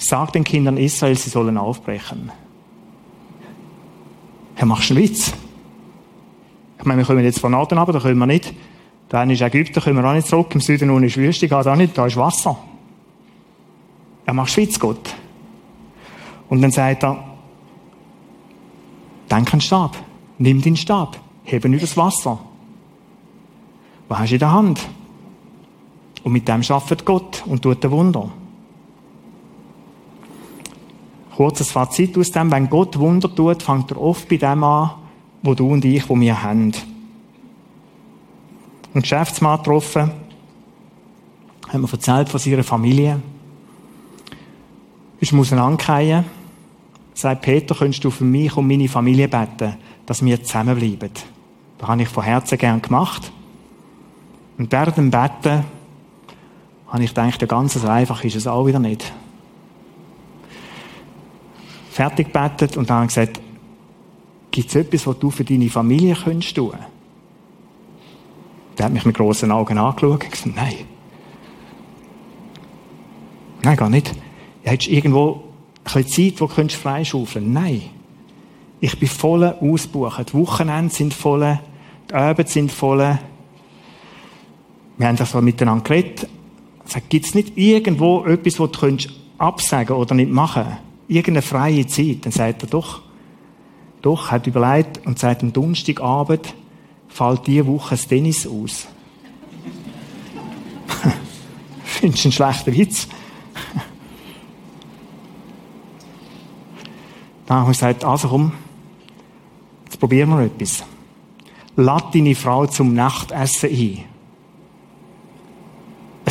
Sag 0.05 0.35
den 0.35 0.45
Kindern 0.45 0.77
Israel, 0.77 1.17
sie 1.17 1.31
sollen 1.31 1.57
aufbrechen. 1.57 2.31
Herr, 4.55 4.67
machst 4.67 4.91
du 4.91 4.95
einen 4.95 5.03
Witz? 5.05 5.33
Ich 6.79 6.85
meine, 6.85 6.99
wir 6.99 7.07
kommen 7.07 7.25
jetzt 7.25 7.41
von 7.41 7.53
Norden 7.53 7.79
aber 7.79 7.95
da 7.95 8.01
können 8.01 8.19
wir 8.19 8.27
nicht. 8.27 8.53
Da 9.09 9.23
ist 9.23 9.41
Ägypten, 9.41 9.81
können 9.81 9.97
wir 9.97 10.05
auch 10.05 10.13
nicht 10.13 10.29
zurück. 10.29 10.55
Im 10.55 10.61
Süden 10.61 11.03
ist 11.03 11.17
Wüste, 11.17 11.49
geht 11.49 11.67
auch 11.67 11.77
nicht, 11.77 11.97
da 11.97 12.05
ist 12.05 12.19
Wasser. 12.19 12.59
Er 14.27 14.35
macht 14.35 14.51
Schweiz, 14.51 14.79
Gott. 14.79 15.15
Und 16.51 16.61
dann 16.61 16.71
sagt 16.71 17.03
er, 17.03 17.25
denk 19.31 19.55
an 19.55 19.59
den 19.59 19.61
Stab. 19.63 19.97
Nimm 20.37 20.61
den 20.61 20.77
Stab. 20.77 21.19
Hebe 21.45 21.69
über 21.69 21.79
das 21.79 21.97
Wasser. 21.97 22.41
Was 24.09 24.19
hast 24.19 24.29
du 24.29 24.35
in 24.35 24.39
der 24.39 24.53
Hand? 24.53 24.87
Und 26.25 26.33
mit 26.33 26.47
dem 26.47 26.63
schafft 26.63 27.07
Gott 27.07 27.43
und 27.47 27.63
tut 27.63 27.83
ein 27.83 27.91
Wunder. 27.91 28.31
Kurzes 31.37 31.73
Fazit 31.73 32.17
aus 32.17 32.31
dem, 32.31 32.51
wenn 32.53 32.71
Gott 32.71 32.97
Wunder 32.99 33.35
tut, 33.35 33.63
fängt 33.63 33.91
er 33.91 34.01
oft 34.01 34.29
bei 34.29 34.37
dem 34.37 34.63
an, 34.63 34.91
wo 35.43 35.55
du 35.55 35.69
und 35.69 35.85
ich, 35.85 36.09
wo 36.09 36.19
wir 36.19 36.43
haben. 36.43 36.73
Ein 38.95 39.03
Geschäftsmann 39.03 39.59
getroffen, 39.59 40.13
hat 41.69 41.81
mir 41.81 41.91
erzählt 41.91 42.29
von 42.29 42.39
seiner 42.39 42.63
Familie. 42.63 43.21
Ist 45.19 45.33
angehen. 45.33 46.25
Sagt 47.15 47.43
Peter, 47.43 47.75
könntest 47.75 48.05
du 48.05 48.11
für 48.11 48.25
mich 48.25 48.57
und 48.57 48.67
meine 48.67 48.89
Familie 48.89 49.29
beten, 49.29 49.77
dass 50.07 50.25
wir 50.25 50.43
zusammenbleiben? 50.43 51.11
Das 51.79 51.89
habe 51.89 52.03
ich 52.03 52.09
von 52.09 52.23
Herzen 52.23 52.59
gern 52.59 52.83
gemacht. 52.83 53.33
Und 54.59 54.71
während 54.71 54.97
dem 54.97 55.11
Betten 55.11 55.65
habe 56.89 57.03
ich 57.03 57.11
gedacht, 57.11 57.41
ja, 57.41 57.47
ganz 57.49 57.75
so 57.75 57.89
einfach 57.89 58.23
ist 58.23 58.37
es 58.37 58.47
auch 58.47 58.67
wieder 58.67 58.79
nicht 58.79 59.13
fertig 61.95 62.33
gebetet 62.33 62.77
und 62.77 62.91
dann 62.91 63.07
gesagt, 63.07 63.41
gibt 64.51 64.69
es 64.69 64.75
etwas, 64.75 65.07
was 65.07 65.17
du 65.21 65.31
für 65.31 65.45
deine 65.45 65.71
Familie 65.71 66.17
könntest 66.17 66.57
tun? 66.57 66.73
Der 68.77 68.87
hat 68.87 68.93
mich 68.93 69.05
mit 69.05 69.17
großen 69.17 69.49
Augen 69.53 69.79
angeschaut 69.79 70.25
und 70.25 70.31
gesagt, 70.33 70.57
nein. 70.57 70.75
Nein, 73.63 73.77
gar 73.77 73.89
nicht. 73.89 74.13
Hättest 74.65 74.91
irgendwo 74.91 75.45
ein 75.85 76.03
bisschen 76.03 76.33
Zeit, 76.33 76.41
wo 76.41 76.47
du 76.49 76.69
freischaufeln 76.69 77.53
Nein. 77.53 77.83
Ich 78.81 78.99
bin 78.99 79.09
voll 79.09 79.45
ausgebucht. 79.45 80.31
Die 80.31 80.35
Wochenende 80.35 80.93
sind 80.93 81.15
voll, 81.15 81.61
die 82.11 82.15
Abende 82.15 82.51
sind 82.51 82.73
voll. 82.73 83.19
Wir 84.99 85.07
haben 85.07 85.17
das 85.17 85.31
so 85.31 85.41
miteinander 85.41 85.85
geredet. 85.85 86.29
Gibt 87.09 87.27
es 87.27 87.35
nicht 87.37 87.57
irgendwo 87.57 88.25
etwas, 88.25 88.59
was 88.59 88.73
du 88.73 88.97
absagen 89.39 89.95
oder 89.95 90.17
nicht 90.17 90.33
machen 90.33 90.65
könntest? 90.65 90.94
Irgendeine 91.09 91.43
freie 91.43 91.87
Zeit, 91.87 92.25
dann 92.25 92.33
sagt 92.33 92.63
er 92.63 92.69
doch, 92.69 93.03
doch, 94.03 94.31
hat 94.31 94.47
überlegt 94.47 95.07
und 95.07 95.19
sagt, 95.19 95.43
am 95.43 95.53
Donnerstagabend 95.53 96.55
fällt 97.09 97.47
diese 97.47 97.67
Woche 97.67 97.91
das 97.91 98.07
Tennis 98.07 98.47
aus. 98.47 98.87
Findest 101.85 102.25
du 102.25 102.29
einen 102.29 102.33
schlechten 102.33 102.75
Witz? 102.77 103.09
Dann 107.47 107.61
habe 107.61 107.73
ich 107.73 107.79
gesagt, 107.79 108.05
also 108.05 108.29
komm, 108.29 108.53
jetzt 109.87 109.99
probieren 109.99 110.31
wir 110.31 110.41
etwas. 110.45 110.85
Lad 111.77 112.15
deine 112.15 112.35
Frau 112.35 112.67
zum 112.67 112.95
Nachtessen 112.95 113.71
ein. 113.71 114.05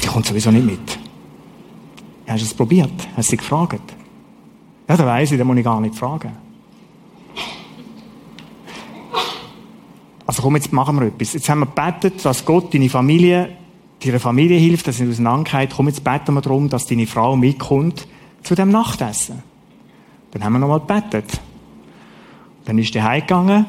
Die 0.01 0.07
kommt 0.07 0.25
sowieso 0.27 0.51
nicht 0.51 0.65
mit. 0.65 0.99
Hast 2.27 2.41
du 2.41 2.45
es 2.45 2.53
probiert? 2.53 2.93
Hast 3.15 3.29
du 3.29 3.31
sie 3.31 3.37
gefragt? 3.37 3.81
Ja, 4.87 4.97
da 4.97 5.05
weiss 5.05 5.31
ich, 5.31 5.37
da 5.37 5.43
muss 5.43 5.57
ich 5.57 5.63
gar 5.63 5.79
nicht 5.79 5.95
fragen. 5.95 6.31
Also 10.25 10.41
komm, 10.41 10.55
jetzt 10.55 10.71
machen 10.71 10.99
wir 10.99 11.07
etwas. 11.07 11.33
Jetzt 11.33 11.49
haben 11.49 11.59
wir 11.59 11.67
gebetet, 11.67 12.23
dass 12.25 12.45
Gott 12.45 12.73
deine 12.73 12.89
Familie, 12.89 13.55
deiner 14.03 14.19
Familie 14.19 14.57
hilft, 14.57 14.87
dass 14.87 14.97
sie 14.97 15.07
auseinandergeht. 15.07 15.73
Komm, 15.75 15.87
jetzt 15.87 16.03
beten 16.03 16.33
wir 16.33 16.41
darum, 16.41 16.69
dass 16.69 16.87
deine 16.87 17.07
Frau 17.07 17.35
mitkommt 17.35 18.07
zu 18.41 18.55
dem 18.55 18.69
Nachtessen. 18.69 19.43
Dann 20.31 20.43
haben 20.43 20.53
wir 20.53 20.59
nochmal 20.59 20.79
gebetet. 20.79 21.39
Dann 22.65 22.77
ist 22.77 22.95
er 22.95 23.03
heimgegangen 23.03 23.65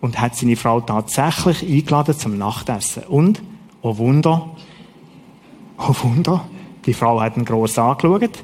und 0.00 0.20
hat 0.20 0.34
seine 0.34 0.56
Frau 0.56 0.80
tatsächlich 0.80 1.62
eingeladen 1.62 2.18
zum 2.18 2.36
Nachtessen. 2.38 3.04
Und, 3.04 3.42
oh 3.82 3.98
Wunder, 3.98 4.50
oh 5.78 5.94
Wunder, 6.02 6.44
die 6.84 6.94
Frau 6.94 7.20
hat 7.20 7.36
ihn 7.36 7.44
gross 7.44 7.78
angeschaut 7.78 8.42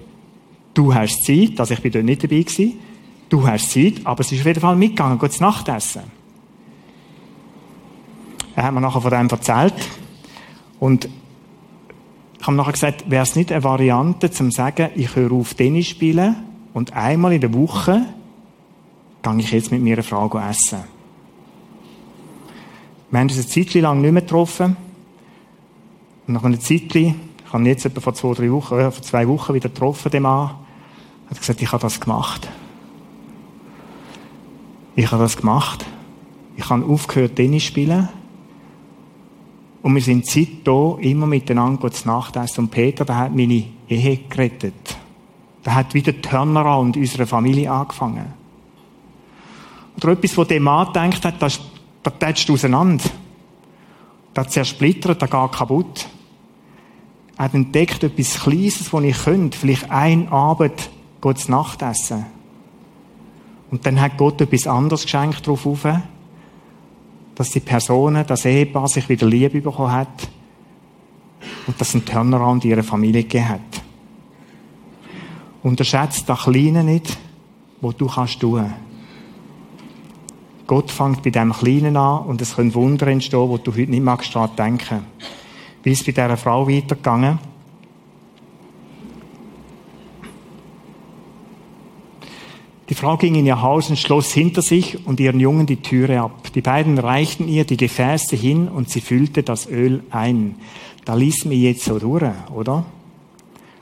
Du 0.78 0.94
hast 0.94 1.24
Zeit, 1.24 1.58
also 1.58 1.74
ich 1.74 1.82
bin 1.82 1.90
dort 1.90 2.04
nicht 2.04 2.22
dabei 2.22 2.38
gewesen. 2.38 2.78
Du 3.28 3.44
hast 3.44 3.72
Zeit, 3.72 3.94
aber 4.04 4.20
es 4.20 4.30
ist 4.30 4.38
auf 4.38 4.46
jeden 4.46 4.60
Fall 4.60 4.76
mitgegangen, 4.76 5.18
gut 5.18 5.32
zu 5.32 5.42
Nachtessen. 5.42 6.02
Er 8.54 8.62
hat 8.62 8.72
mir 8.72 8.80
nachher 8.80 9.00
von 9.00 9.10
dem 9.10 9.28
erzählt. 9.28 9.74
Und 10.78 11.08
ich 12.38 12.46
habe 12.46 12.56
nachher 12.56 12.70
gesagt, 12.70 13.10
wäre 13.10 13.24
es 13.24 13.34
nicht 13.34 13.50
eine 13.50 13.64
Variante, 13.64 14.30
zum 14.30 14.52
sagen, 14.52 14.90
ich 14.94 15.16
höre 15.16 15.32
auf 15.32 15.54
Tennis 15.54 15.88
spielen 15.88 16.36
und 16.74 16.92
einmal 16.92 17.32
in 17.32 17.40
der 17.40 17.52
Woche 17.52 18.06
gehe 19.22 19.38
ich 19.38 19.50
jetzt 19.50 19.72
mit 19.72 19.82
meiner 19.82 20.04
Frau 20.04 20.26
essen. 20.48 20.84
Wir 23.10 23.18
haben 23.18 23.26
uns 23.26 23.34
eine 23.34 23.48
Zeit 23.48 23.74
lang 23.74 24.00
nicht 24.00 24.12
mehr 24.12 24.22
getroffen. 24.22 24.76
Und 26.28 26.34
nach 26.34 26.44
einer 26.44 26.60
Zeit, 26.60 26.94
ich 26.94 27.14
habe 27.52 27.64
jetzt 27.64 27.84
etwa 27.84 28.00
vor 28.00 28.14
zwei, 28.14 28.32
drei 28.34 28.52
Wochen, 28.52 28.78
äh, 28.78 28.92
vor 28.92 29.02
zwei 29.02 29.26
Wochen 29.26 29.54
wieder 29.54 29.70
getroffen, 29.70 30.12
dem 30.12 30.22
Mann, 30.22 30.50
hat 31.30 31.40
gesagt, 31.40 31.62
ich 31.62 31.72
habe 31.72 31.82
das 31.82 32.00
gemacht. 32.00 32.48
Ich 34.96 35.10
habe 35.10 35.22
das 35.22 35.36
gemacht. 35.36 35.86
Ich 36.56 36.68
habe 36.68 36.84
aufgehört, 36.84 37.36
Tennis 37.36 37.64
spielen. 37.64 38.08
Und 39.82 39.94
wir 39.94 40.02
sind 40.02 40.26
seit 40.26 40.48
hier 40.64 40.98
immer 41.00 41.26
miteinander 41.26 41.90
zu 41.90 42.08
Nacht 42.08 42.36
essen. 42.36 42.64
Und 42.64 42.70
Peter, 42.70 43.04
der 43.04 43.16
hat 43.16 43.34
meine 43.34 43.64
Ehe 43.88 44.16
gerettet. 44.28 44.96
Der 45.64 45.74
hat 45.74 45.94
wieder 45.94 46.20
Turnaround 46.20 46.96
unserer 46.96 47.26
Familie 47.26 47.70
angefangen. 47.70 48.26
Oder 49.96 50.12
etwas, 50.12 50.36
wo 50.36 50.44
der 50.44 50.60
Mann 50.60 50.92
denkt 50.92 51.24
hat, 51.24 51.40
das, 51.40 51.60
das 52.02 52.18
tätscht 52.18 52.50
auseinander. 52.50 53.04
Das 54.34 54.48
zersplittert, 54.48 55.20
das 55.20 55.30
geht 55.30 55.52
kaputt. 55.52 56.08
Er 57.36 57.44
hat 57.44 57.54
entdeckt 57.54 58.02
etwas 58.02 58.40
Kleines, 58.40 58.90
das 58.90 59.02
ich 59.02 59.24
könnte. 59.24 59.56
Vielleicht 59.58 59.90
ein 59.90 60.28
Abend 60.28 60.90
Gottes 61.20 61.48
Nacht 61.48 61.82
essen. 61.82 62.26
Und 63.70 63.84
dann 63.84 64.00
hat 64.00 64.16
Gott 64.16 64.40
etwas 64.40 64.66
anderes 64.66 65.02
geschenkt 65.02 65.46
darauf 65.46 65.66
auf, 65.66 65.86
dass 67.34 67.50
die 67.50 67.60
Person, 67.60 68.24
das 68.26 68.44
Ehepaar 68.44 68.88
sich 68.88 69.08
wieder 69.08 69.26
Liebe 69.26 69.60
bekommen 69.60 69.92
hat 69.92 70.28
und 71.66 71.80
dass 71.80 71.94
ein 71.94 72.04
Turnaround 72.04 72.64
ihrer 72.64 72.82
Familie 72.82 73.22
gegeben 73.22 73.48
hat. 73.48 73.60
Unterschätzt 75.62 76.28
das 76.28 76.44
Kleine 76.44 76.82
nicht, 76.82 77.16
was 77.80 77.96
du 77.96 78.06
kannst 78.06 78.40
tun. 78.40 78.72
Gott 80.66 80.90
fängt 80.90 81.22
bei 81.22 81.30
dem 81.30 81.52
Kleinen 81.52 81.96
an 81.96 82.26
und 82.26 82.42
es 82.42 82.56
können 82.56 82.74
Wunder 82.74 83.06
entstehen, 83.06 83.48
wo 83.48 83.56
du 83.56 83.72
heute 83.72 83.90
nicht 83.90 84.02
magst 84.02 84.34
daran 84.34 84.50
denken. 84.56 85.06
Wie 85.82 85.92
ist 85.92 86.04
bei 86.04 86.12
dieser 86.12 86.36
Frau 86.36 86.68
weitergegangen? 86.68 87.38
Die 92.88 92.94
Frau 92.94 93.18
ging 93.18 93.34
in 93.34 93.44
ihr 93.44 93.60
Haus 93.60 93.90
und 93.90 93.98
schloss 93.98 94.32
hinter 94.32 94.62
sich 94.62 95.06
und 95.06 95.20
ihren 95.20 95.40
Jungen 95.40 95.66
die 95.66 95.76
Türe 95.76 96.22
ab. 96.22 96.50
Die 96.54 96.62
beiden 96.62 96.98
reichten 96.98 97.46
ihr 97.46 97.64
die 97.64 97.76
Gefäße 97.76 98.34
hin 98.34 98.66
und 98.66 98.88
sie 98.88 99.02
füllte 99.02 99.42
das 99.42 99.68
Öl 99.68 100.02
ein. 100.10 100.54
Da 101.04 101.14
ließ 101.14 101.44
mir 101.44 101.56
jetzt 101.56 101.84
so 101.84 101.98
durch, 101.98 102.24
oder? 102.54 102.86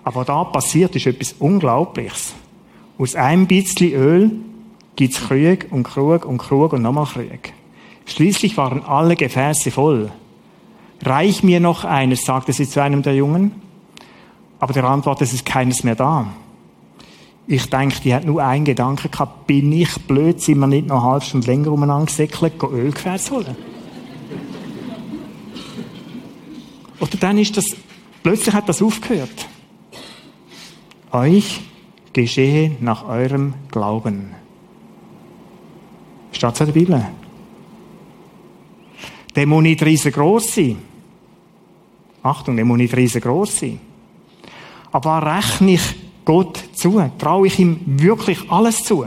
Aber 0.02 0.24
da 0.24 0.42
passiert 0.44 0.96
ist 0.96 1.06
etwas 1.06 1.34
Unglaubliches. 1.38 2.34
Aus 2.98 3.14
einem 3.14 3.46
bisschen 3.46 3.92
Öl 3.92 4.30
gibt's 4.96 5.20
Krug 5.20 5.66
und 5.70 5.84
Krug 5.84 6.24
und 6.24 6.38
Krug 6.38 6.72
und 6.72 6.82
nochmal 6.82 7.06
Krug. 7.06 7.52
Schließlich 8.06 8.56
waren 8.56 8.82
alle 8.82 9.14
Gefäße 9.14 9.70
voll. 9.70 10.10
Reich 11.02 11.42
mir 11.44 11.60
noch 11.60 11.84
eines, 11.84 12.24
sagte 12.24 12.52
sie 12.52 12.68
zu 12.68 12.82
einem 12.82 13.02
der 13.02 13.14
Jungen. 13.14 13.52
Aber 14.58 14.72
der 14.72 14.84
Antwort, 14.84 15.22
es 15.22 15.32
ist 15.32 15.44
keines 15.44 15.84
mehr 15.84 15.94
da. 15.94 16.26
Ich 17.48 17.70
denke, 17.70 18.00
die 18.00 18.12
hat 18.12 18.24
nur 18.24 18.42
einen 18.42 18.64
Gedanken 18.64 19.10
gehabt. 19.10 19.46
Bin 19.46 19.70
ich 19.70 19.94
blöd, 20.06 20.40
sind 20.40 20.58
wir 20.58 20.66
nicht 20.66 20.88
noch 20.88 21.02
eine 21.02 21.12
halbe 21.12 21.24
Stunde 21.24 21.46
länger 21.46 21.72
umeinander 21.72 22.06
gesäckelt, 22.06 22.60
Ölgefäß 22.62 23.30
holen? 23.30 23.56
Oder 26.98 27.16
dann 27.20 27.38
ist 27.38 27.56
das, 27.56 27.76
plötzlich 28.22 28.54
hat 28.54 28.68
das 28.68 28.82
aufgehört. 28.82 29.48
Euch 31.12 31.60
geschehe 32.12 32.76
nach 32.80 33.06
eurem 33.06 33.54
Glauben. 33.70 34.34
Steht 36.32 36.60
in 36.60 36.66
der 36.66 36.72
Bibel? 36.72 37.06
Der 39.36 39.46
muss 39.46 39.62
nicht 39.62 39.82
riesengroß 39.82 40.54
sein. 40.54 40.78
Achtung, 42.22 42.56
der 42.56 42.64
muss 42.64 42.78
nicht 42.78 42.96
riesengroß 42.96 43.60
sein. 43.60 43.78
Aber 44.90 45.36
rechne 45.36 45.74
ich 45.74 46.05
Gott 46.26 46.62
zu? 46.74 47.02
Traue 47.16 47.46
ich 47.46 47.58
ihm 47.58 47.80
wirklich 47.86 48.50
alles 48.50 48.84
zu? 48.84 49.06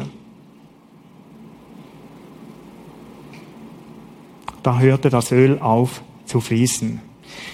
Da 4.64 4.80
hörte 4.80 5.10
das 5.10 5.32
Öl 5.32 5.60
auf 5.60 6.02
zu 6.26 6.40
fließen. 6.40 7.02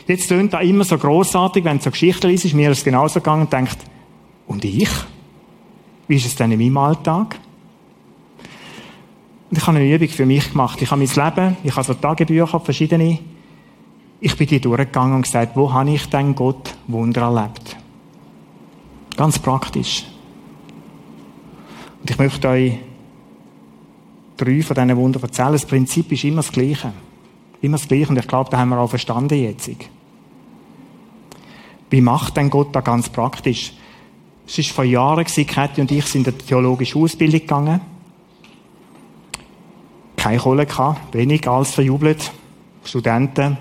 Jetzt 0.08 0.28
tönt 0.28 0.54
da 0.54 0.62
immer 0.62 0.84
so 0.84 0.98
großartig, 0.98 1.66
wenn 1.66 1.78
es 1.78 1.84
so 1.84 1.92
Geschichten 1.92 2.28
liest, 2.28 2.46
ist 2.46 2.54
mir 2.54 2.70
das 2.70 2.84
genauso 2.84 3.20
gegangen 3.20 3.42
und 3.42 3.54
denkt, 3.54 3.78
und 4.48 4.64
ich? 4.64 4.90
Wie 6.08 6.16
ist 6.16 6.28
es 6.28 6.36
denn 6.36 6.52
in 6.52 6.60
meinem 6.60 6.78
Alltag? 6.78 7.40
Und 9.50 9.58
ich 9.58 9.66
habe 9.66 9.78
eine 9.78 9.96
Übung 9.96 10.08
für 10.08 10.26
mich 10.26 10.52
gemacht. 10.52 10.82
Ich 10.82 10.92
habe 10.92 11.04
mein 11.04 11.26
Leben, 11.26 11.58
ich 11.64 11.76
habe 11.76 11.86
so 11.86 11.94
Tagebücher, 11.96 12.60
verschiedene. 12.60 13.20
Ich 14.20 14.38
bin 14.38 14.48
die 14.48 14.60
durchgegangen 14.60 15.16
und 15.16 15.22
gesagt, 15.24 15.56
wo 15.56 15.74
habe 15.74 15.92
ich 15.92 16.08
denn 16.10 16.36
Gott 16.36 16.76
Wunder 16.88 17.24
erlebt? 17.24 17.78
Ganz 19.16 19.40
praktisch. 19.40 20.06
Und 22.02 22.10
ich 22.10 22.18
möchte 22.18 22.50
euch 22.50 22.74
drei 24.38 24.62
von 24.62 24.76
diesen 24.76 24.98
Wundern 24.98 25.24
erzählen. 25.24 25.54
Das 25.54 25.66
Prinzip 25.66 26.12
ist 26.12 26.24
immer 26.24 26.38
das 26.38 26.52
Gleiche. 26.52 26.92
Immer 27.62 27.78
das 27.78 27.88
Gleiche. 27.88 28.10
Und 28.10 28.18
ich 28.18 28.28
glaube, 28.28 28.50
da 28.50 28.58
haben 28.58 28.70
wir 28.70 28.78
auch 28.78 28.90
verstanden 28.90 29.42
jetzt. 29.42 29.70
Wie 31.90 32.02
macht 32.02 32.36
denn 32.38 32.50
Gott 32.50 32.76
da 32.76 32.82
ganz 32.82 33.10
praktisch? 33.10 33.74
Es 34.48 34.58
war 34.58 34.76
vor 34.76 34.84
Jahren, 34.84 35.26
Kathi 35.26 35.82
und 35.82 35.92
ich 35.92 36.06
sind 36.06 36.28
in 36.28 36.38
die 36.38 36.46
theologische 36.46 37.00
Ausbildung 37.00 37.40
gegangen. 37.40 37.82
Keine 40.18 40.38
Kohle 40.38 40.66
gehabt, 40.66 41.14
wenig, 41.14 41.48
alles 41.48 41.72
verjubelt. 41.72 42.32
Studenten, 42.84 43.58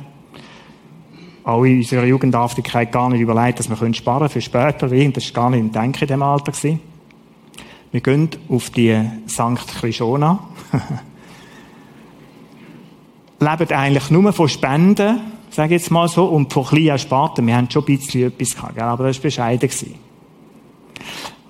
auch 1.44 1.64
in 1.64 1.78
unserer 1.78 2.04
Jugendhaftigkeit 2.04 2.90
gar 2.90 3.10
nicht 3.10 3.20
überlegt, 3.20 3.58
dass 3.58 3.68
wir 3.68 3.94
sparen 3.94 4.28
für 4.28 4.40
später. 4.40 4.88
Das 4.88 4.92
war 4.92 5.32
gar 5.32 5.50
nicht 5.50 5.60
im 5.60 5.72
Denken 5.72 6.04
in 6.04 6.08
dem 6.08 6.22
Alter. 6.22 6.52
Gewesen. 6.52 6.80
Wir 7.92 8.00
gehen 8.00 8.30
auf 8.48 8.70
die 8.70 8.98
St. 9.28 9.78
Krishona. 9.78 10.40
Leben 13.38 13.70
eigentlich 13.72 14.10
nur 14.10 14.32
von 14.32 14.48
Spenden, 14.48 15.20
sage 15.50 15.74
ich 15.74 15.82
jetzt 15.82 15.90
mal 15.90 16.08
so, 16.08 16.24
und 16.24 16.52
von 16.52 16.64
kleinen 16.64 16.98
Sparten. 16.98 17.46
Wir 17.46 17.56
haben 17.56 17.70
schon 17.70 17.82
ein 17.82 17.98
bisschen 17.98 18.28
etwas 18.28 18.56
gehabt, 18.56 18.78
aber 18.80 19.06
das 19.06 19.18
war 19.18 19.22
bescheiden. 19.22 19.68
Gewesen. 19.68 19.94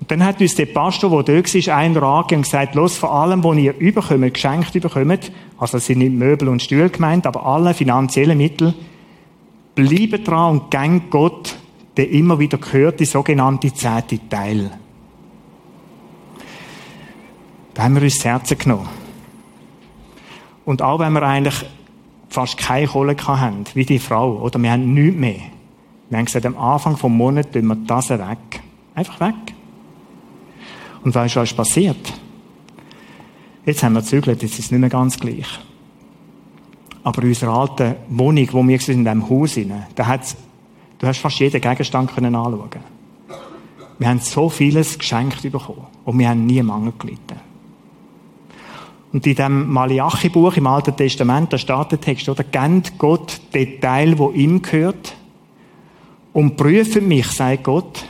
Und 0.01 0.11
dann 0.11 0.23
hat 0.23 0.41
uns 0.41 0.55
der 0.55 0.67
Pastor, 0.67 1.09
der 1.23 1.35
dort 1.41 1.67
war, 1.67 1.77
einen 1.77 1.97
Rat 1.97 2.31
und 2.33 2.41
gesagt, 2.43 2.75
los, 2.75 2.97
vor 2.97 3.11
allem, 3.15 3.43
was 3.43 3.57
ihr 3.57 3.75
überkommt, 3.79 4.33
geschenkt 4.33 4.75
überkommt, 4.75 5.31
also 5.57 5.77
es 5.77 5.85
sind 5.85 5.99
nicht 5.99 6.13
Möbel 6.13 6.49
und 6.49 6.61
Stühle 6.61 6.89
gemeint, 6.89 7.25
aber 7.25 7.45
alle 7.45 7.73
finanziellen 7.73 8.37
Mittel, 8.37 8.75
bleibe 9.75 10.19
dran 10.19 10.51
und 10.51 10.71
gang 10.71 11.09
Gott, 11.09 11.57
der 11.97 12.09
immer 12.09 12.39
wieder 12.39 12.57
gehört, 12.57 12.99
die 12.99 13.05
sogenannte 13.05 13.73
zehnte 13.73 14.19
Teil. 14.29 14.71
Da 17.73 17.83
haben 17.83 17.95
wir 17.95 18.01
uns 18.01 18.15
das 18.15 18.25
Herz 18.25 18.57
genommen. 18.57 18.87
Und 20.63 20.81
auch 20.81 20.99
wenn 20.99 21.13
wir 21.13 21.23
eigentlich 21.23 21.65
fast 22.29 22.57
keine 22.57 22.87
Kohle 22.87 23.15
haben, 23.27 23.65
wie 23.73 23.85
die 23.85 23.99
Frau, 23.99 24.39
oder 24.39 24.59
wir 24.59 24.71
haben 24.71 24.93
nichts 24.93 25.19
mehr. 25.19 25.41
Wir 26.09 26.17
haben 26.17 26.25
gesagt, 26.25 26.45
am 26.45 26.57
Anfang 26.57 26.97
vom 26.97 27.15
Monat 27.15 27.51
tun 27.51 27.67
wir 27.67 27.75
das 27.75 28.09
weg. 28.09 28.61
Einfach 28.93 29.19
weg. 29.19 29.35
Und 31.03 31.13
was 31.13 31.27
ist 31.27 31.37
alles 31.37 31.53
passiert? 31.53 32.13
Jetzt 33.65 33.83
haben 33.83 33.93
wir 33.93 34.01
gezügelt, 34.01 34.41
jetzt 34.41 34.53
ist 34.53 34.65
es 34.65 34.71
nicht 34.71 34.79
mehr 34.79 34.89
ganz 34.89 35.19
gleich. 35.19 35.59
Aber 37.05 37.21
in 37.21 37.29
unserer 37.29 37.53
alten 37.53 37.95
Wohnung, 38.09 38.47
wo 38.51 38.67
wir 38.67 38.89
in 38.89 39.05
diesem 39.05 39.29
Haus 39.29 39.53
sind, 39.53 39.71
da 39.93 40.07
hat's, 40.07 40.35
du 40.97 41.05
hast 41.05 41.19
fast 41.19 41.37
jeden 41.37 41.61
Gegenstand 41.61 42.11
können 42.15 42.33
anschauen. 42.33 42.81
Wir 43.99 44.09
haben 44.09 44.19
so 44.19 44.49
vieles 44.49 44.97
geschenkt 44.97 45.43
bekommen. 45.43 45.85
Und 46.03 46.17
wir 46.17 46.29
haben 46.29 46.47
nie 46.47 46.63
Mangel 46.63 46.93
gelitten. 46.97 47.39
Und 49.13 49.27
in 49.27 49.35
dem 49.35 49.71
Malachi-Buch 49.71 50.57
im 50.57 50.65
Alten 50.65 50.97
Testament, 50.97 51.53
da 51.53 51.59
steht 51.59 51.91
der 51.91 52.01
Text, 52.01 52.27
oder? 52.27 52.43
Kennt 52.43 52.97
Gott 52.97 53.39
den 53.53 53.79
Teil, 53.79 54.17
wo 54.17 54.31
ihm 54.31 54.63
gehört? 54.63 55.15
Und 56.33 56.57
prüft 56.57 56.99
mich, 57.03 57.27
sagt 57.27 57.65
Gott, 57.65 58.03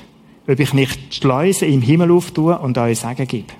ob 0.47 0.57
ich 0.57 0.73
nicht 0.73 1.11
die 1.11 1.15
Schleuse 1.17 1.65
im 1.65 1.81
Himmel 1.81 2.11
auftue 2.11 2.57
und 2.57 2.77
euch 2.77 2.99
Sagen 2.99 3.27
gebe. 3.27 3.51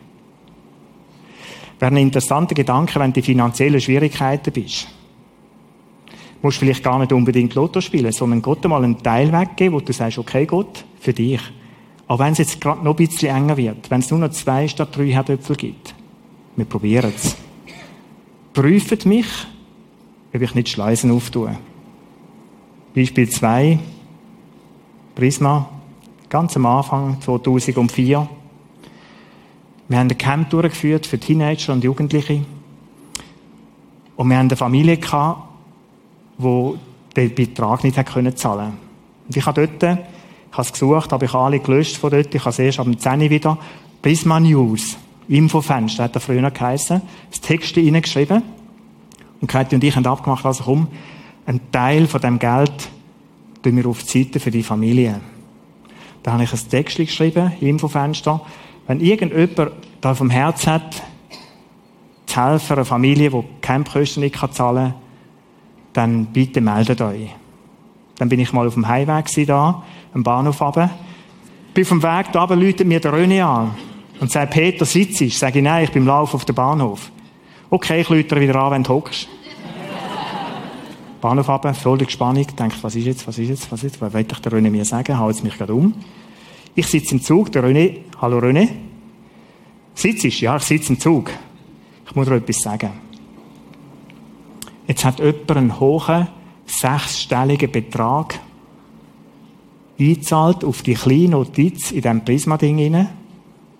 Wäre 1.78 1.92
ein 1.92 1.98
interessanter 1.98 2.56
Gedanke, 2.56 3.02
wenn 3.02 3.12
du 3.12 3.20
in 3.20 3.26
finanziellen 3.26 3.82
Schwierigkeiten 3.82 4.54
bist 4.54 4.88
musst 6.46 6.60
vielleicht 6.60 6.84
gar 6.84 7.00
nicht 7.00 7.12
unbedingt 7.12 7.56
Lotto 7.56 7.82
spielen, 7.82 8.12
sondern 8.12 8.42
Gott 8.42 8.64
einmal 8.64 8.84
einen 8.84 9.02
Teil 9.02 9.34
weggeben, 9.34 9.74
wo 9.74 9.80
du 9.80 9.92
sagst, 9.92 10.20
okay 10.20 10.46
Gott, 10.46 10.86
für 11.00 11.12
dich. 11.12 11.42
Aber 12.08 12.24
wenn 12.24 12.34
es 12.34 12.38
jetzt 12.38 12.62
gerade 12.62 12.84
noch 12.84 12.94
ein 12.94 12.98
bisschen 12.98 13.36
enger 13.36 13.58
wird, 13.58 13.90
wenn 13.90 14.00
es 14.00 14.12
nur 14.12 14.20
noch 14.20 14.30
zwei 14.30 14.68
statt 14.68 14.96
drei 14.96 15.08
Herdöpfel 15.08 15.56
gibt, 15.56 15.96
wir 16.56 16.66
probieren 16.66 17.12
es. 17.16 17.36
Prüft 18.54 19.08
mich, 19.08 19.26
ob 20.34 20.42
ich 20.42 20.54
nicht 20.54 20.70
Schleusen 20.70 21.12
auftue. 21.12 21.58
Beispiel 22.94 23.28
2, 23.28 23.80
Prisma, 25.16 25.68
ganz 26.30 26.56
am 26.56 26.68
Anfang, 26.68 27.20
2004. 27.22 28.30
Wir 29.88 29.98
haben 29.98 30.10
ein 30.10 30.18
Camp 30.18 30.52
durchgeführt 30.52 31.08
für 31.08 31.20
Teenager 31.20 31.74
und 31.74 31.84
Jugendliche. 31.84 32.46
Und 34.16 34.30
wir 34.30 34.38
haben 34.38 34.48
eine 34.48 34.56
Familie 34.56 34.98
gehabt, 34.98 35.55
die 36.38 36.74
den 37.16 37.34
Betrag 37.34 37.84
nicht 37.84 37.98
hat 37.98 38.08
können 38.08 38.36
zahlen 38.36 38.74
Und 39.28 39.36
ich 39.36 39.46
habe 39.46 39.68
dort, 39.68 39.84
ich 39.84 40.58
habe 40.58 40.62
es 40.62 40.72
gesucht, 40.72 41.12
habe 41.12 41.26
ich 41.26 41.34
alle 41.34 41.60
gelöscht 41.60 41.98
von 41.98 42.12
dort, 42.12 42.34
ich 42.34 42.42
habe 42.42 42.50
es 42.50 42.60
erst 42.60 42.80
am 42.80 42.98
10 42.98 43.30
wieder, 43.30 43.58
Prisma 44.02 44.40
News, 44.40 44.98
Infofenster 45.28 46.04
hat 46.04 46.16
er 46.16 46.22
früher 46.22 46.52
geheißen, 46.52 47.02
das 47.32 47.42
Text 47.42 47.78
reingeschrieben. 47.78 48.44
Und 49.42 49.48
Kathi 49.48 49.76
und 49.76 49.84
ich 49.84 49.96
haben 49.96 50.06
abgemacht, 50.06 50.46
also 50.46 50.64
komm, 50.64 50.88
Ein 51.48 51.60
Teil 51.72 52.08
von 52.08 52.22
dem 52.22 52.40
Geld 52.40 52.90
tun 53.62 53.78
wir 53.78 53.88
auf 53.88 54.04
die 54.04 54.24
Seite 54.24 54.40
für 54.40 54.52
die 54.52 54.64
Familie. 54.64 55.22
Da 56.24 56.34
habe 56.34 56.44
ich 56.44 56.52
ein 56.52 56.70
Text 56.70 56.98
geschrieben, 56.98 57.52
Infofenster. 57.62 58.42
Wenn 58.88 59.00
irgendjemand 59.00 59.72
da 60.02 60.16
vom 60.16 60.30
Herz 60.30 60.66
hat, 60.66 61.04
zu 62.26 62.44
helfen, 62.44 62.74
einer 62.74 62.86
Familie, 62.86 63.30
die 63.30 63.44
Campkosten 63.62 64.24
nicht 64.24 64.36
zahlen 64.54 64.94
kann, 64.94 65.05
dann 65.96 66.26
bitte 66.28 66.60
meldet 66.60 67.02
euch. 67.02 67.30
Dann 68.18 68.30
bin 68.30 68.40
ich 68.40 68.52
mal 68.52 68.68
auf 68.68 68.74
dem 68.74 68.88
Heimweg 68.88 69.26
da, 69.48 69.84
am 70.14 70.24
Bahnhof 70.24 70.62
runter. 70.62 70.90
Bin 71.74 71.86
vom 71.86 72.04
Weg 72.04 72.32
da 72.32 72.44
läutet 72.46 72.88
mir 72.88 73.00
der 73.00 73.14
Röne 73.14 73.46
an 73.46 73.72
und 74.20 74.32
sagt, 74.32 74.54
Peter, 74.54 74.86
sitzt 74.86 75.22
ich? 75.22 75.38
Sage 75.38 75.60
ich, 75.60 75.64
nein, 75.64 75.86
ich 75.86 75.92
bin 75.92 76.04
im 76.04 76.08
Lauf 76.08 76.34
auf 76.34 76.46
dem 76.46 76.56
Bahnhof. 76.56 77.10
Okay, 77.70 78.02
ich 78.02 78.10
läutere 78.10 78.42
wieder 78.42 78.56
an, 78.56 78.72
wenn 78.72 78.84
du 78.84 78.90
hockst. 78.90 79.28
Bahnhof 81.22 81.48
runter, 81.48 81.74
voll 81.74 81.98
die 81.98 82.10
Spannung, 82.10 82.46
denkt, 82.56 82.78
was 82.82 82.96
ist 82.96 83.06
jetzt, 83.06 83.28
was 83.28 83.38
ist 83.38 83.50
jetzt, 83.50 83.72
was 83.72 83.80
ist 83.80 83.92
jetzt, 83.94 84.02
was 84.02 84.14
will 84.14 84.26
ich 84.30 84.40
der 84.40 84.52
René 84.52 84.70
mir 84.70 84.86
sagen, 84.86 85.18
haut 85.18 85.42
mich 85.44 85.58
gerade 85.58 85.74
um. 85.74 85.94
Ich 86.76 86.88
sitze 86.88 87.16
im 87.16 87.22
Zug, 87.22 87.52
der 87.54 87.64
René, 87.64 88.00
hallo 88.22 88.40
René. 88.40 88.68
Sitzt 89.94 90.26
Ja, 90.42 90.58
ich 90.58 90.64
sitze 90.64 90.94
im 90.94 91.00
Zug. 91.00 91.32
Ich 92.06 92.16
muss 92.16 92.28
dir 92.28 92.36
etwas 92.36 92.58
sagen. 92.58 93.05
Jetzt 94.88 95.04
hat 95.04 95.20
jemand 95.20 95.52
einen 95.52 95.80
hohen, 95.80 96.28
sechsstelligen 96.66 97.72
Betrag 97.72 98.40
eingezahlt 99.98 100.64
auf 100.64 100.82
die 100.82 100.94
kleine 100.94 101.30
Notiz 101.30 101.92
in 101.92 102.02
diesem 102.02 102.26
Prisma-Ding 102.26 102.80
rein. 102.80 103.10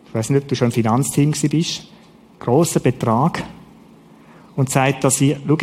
Ich 0.08 0.14
weiß 0.14 0.30
nicht, 0.30 0.44
ob 0.44 0.48
du 0.48 0.56
schon 0.56 0.68
im 0.68 0.72
Finanzteam 0.72 1.32
bist. 1.32 1.88
Grosser 2.40 2.80
Betrag. 2.80 3.44
Und 4.56 4.70
sagt, 4.70 5.04
dass 5.04 5.20
ich, 5.20 5.36
schau, 5.46 5.58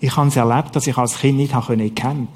ich 0.00 0.16
habe 0.16 0.28
es 0.28 0.36
erlebt, 0.36 0.76
dass 0.76 0.86
ich 0.86 0.96
als 0.96 1.18
Kind 1.18 1.38
nicht 1.38 1.54
in 1.68 1.78
den 1.80 1.94
Camp 1.94 2.28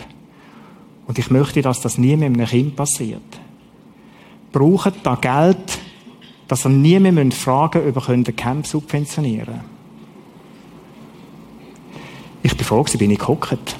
Und 1.07 1.19
ich 1.19 1.31
möchte, 1.31 1.63
dass 1.63 1.81
das 1.81 1.99
nie 1.99 2.17
mit 2.17 2.35
einem 2.35 2.47
Kind 2.47 2.75
passiert. 2.75 3.23
Braucht 4.51 4.95
da 5.05 5.15
Geld, 5.15 5.79
dass 6.49 6.67
ihr 6.67 6.71
nie 6.71 6.99
mehr 6.99 7.31
fragen 7.31 7.85
müsst, 7.85 7.97
ob 7.97 8.25
den 8.25 8.37
Camp 8.37 8.67
subventionieren 8.67 9.47
könnt. 9.47 9.72
Ich 12.43 12.57
bin 12.57 12.65
froh, 12.65 12.85
bin 12.99 13.11
ich 13.11 13.19
gehockt. 13.19 13.77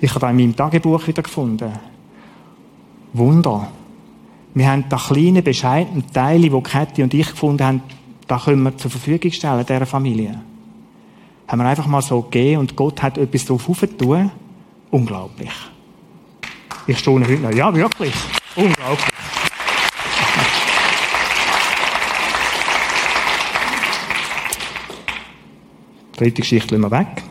Ich 0.00 0.10
habe 0.10 0.20
da 0.20 0.30
in 0.30 0.36
meinem 0.36 0.56
Tagebuch 0.56 1.06
wieder 1.06 1.22
gefunden. 1.22 1.72
Wunder. 3.12 3.68
Wir 4.54 4.70
haben 4.70 4.84
da 4.88 4.96
kleine, 4.96 5.42
bescheidene 5.42 6.06
Teile, 6.12 6.50
die 6.50 6.62
Käthi 6.62 7.02
und 7.02 7.14
ich 7.14 7.30
gefunden 7.30 7.64
haben, 7.64 7.82
da 8.26 8.38
können 8.38 8.62
wir 8.62 8.76
zur 8.76 8.90
Verfügung 8.90 9.30
stellen, 9.30 9.64
dieser 9.64 9.86
Familie 9.86 10.40
haben 11.48 11.60
wir 11.60 11.66
einfach 11.66 11.86
mal 11.86 12.02
so 12.02 12.22
gegeben 12.22 12.60
und 12.60 12.76
Gott 12.76 13.02
hat 13.02 13.18
etwas 13.18 13.44
drauf 13.44 13.68
aufgetan. 13.68 14.30
Unglaublich. 14.90 15.52
Ich 16.86 16.98
stehe 16.98 17.20
heute 17.20 17.34
noch. 17.34 17.52
Ja, 17.52 17.74
wirklich. 17.74 18.14
Unglaublich. 18.54 19.15
Dritte 26.16 26.42
Geschichte 26.42 26.76
lassen 26.76 26.90
wir 26.90 26.98
weg. 26.98 27.22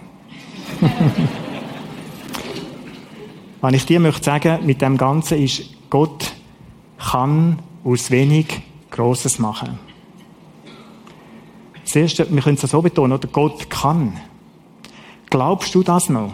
Was 3.62 3.74
ich 3.74 3.86
dir 3.86 4.00
möchte 4.00 4.24
sagen, 4.24 4.65
mit 4.65 4.82
dem 4.82 4.98
Ganzen 4.98 5.39
ist, 5.41 5.63
Gott 5.89 6.34
kann 7.00 7.60
aus 7.84 8.12
wenig 8.12 8.62
Grosses 8.91 9.39
machen. 9.39 9.80
Das 11.84 11.95
Erste, 11.95 12.28
wir 12.30 12.41
können 12.41 12.60
es 12.62 12.69
so 12.69 12.82
betonen, 12.82 13.13
oder? 13.13 13.28
Gott 13.28 13.69
kann. 13.69 14.19
Glaubst 15.30 15.74
du 15.74 15.82
das 15.82 16.10
noch? 16.10 16.34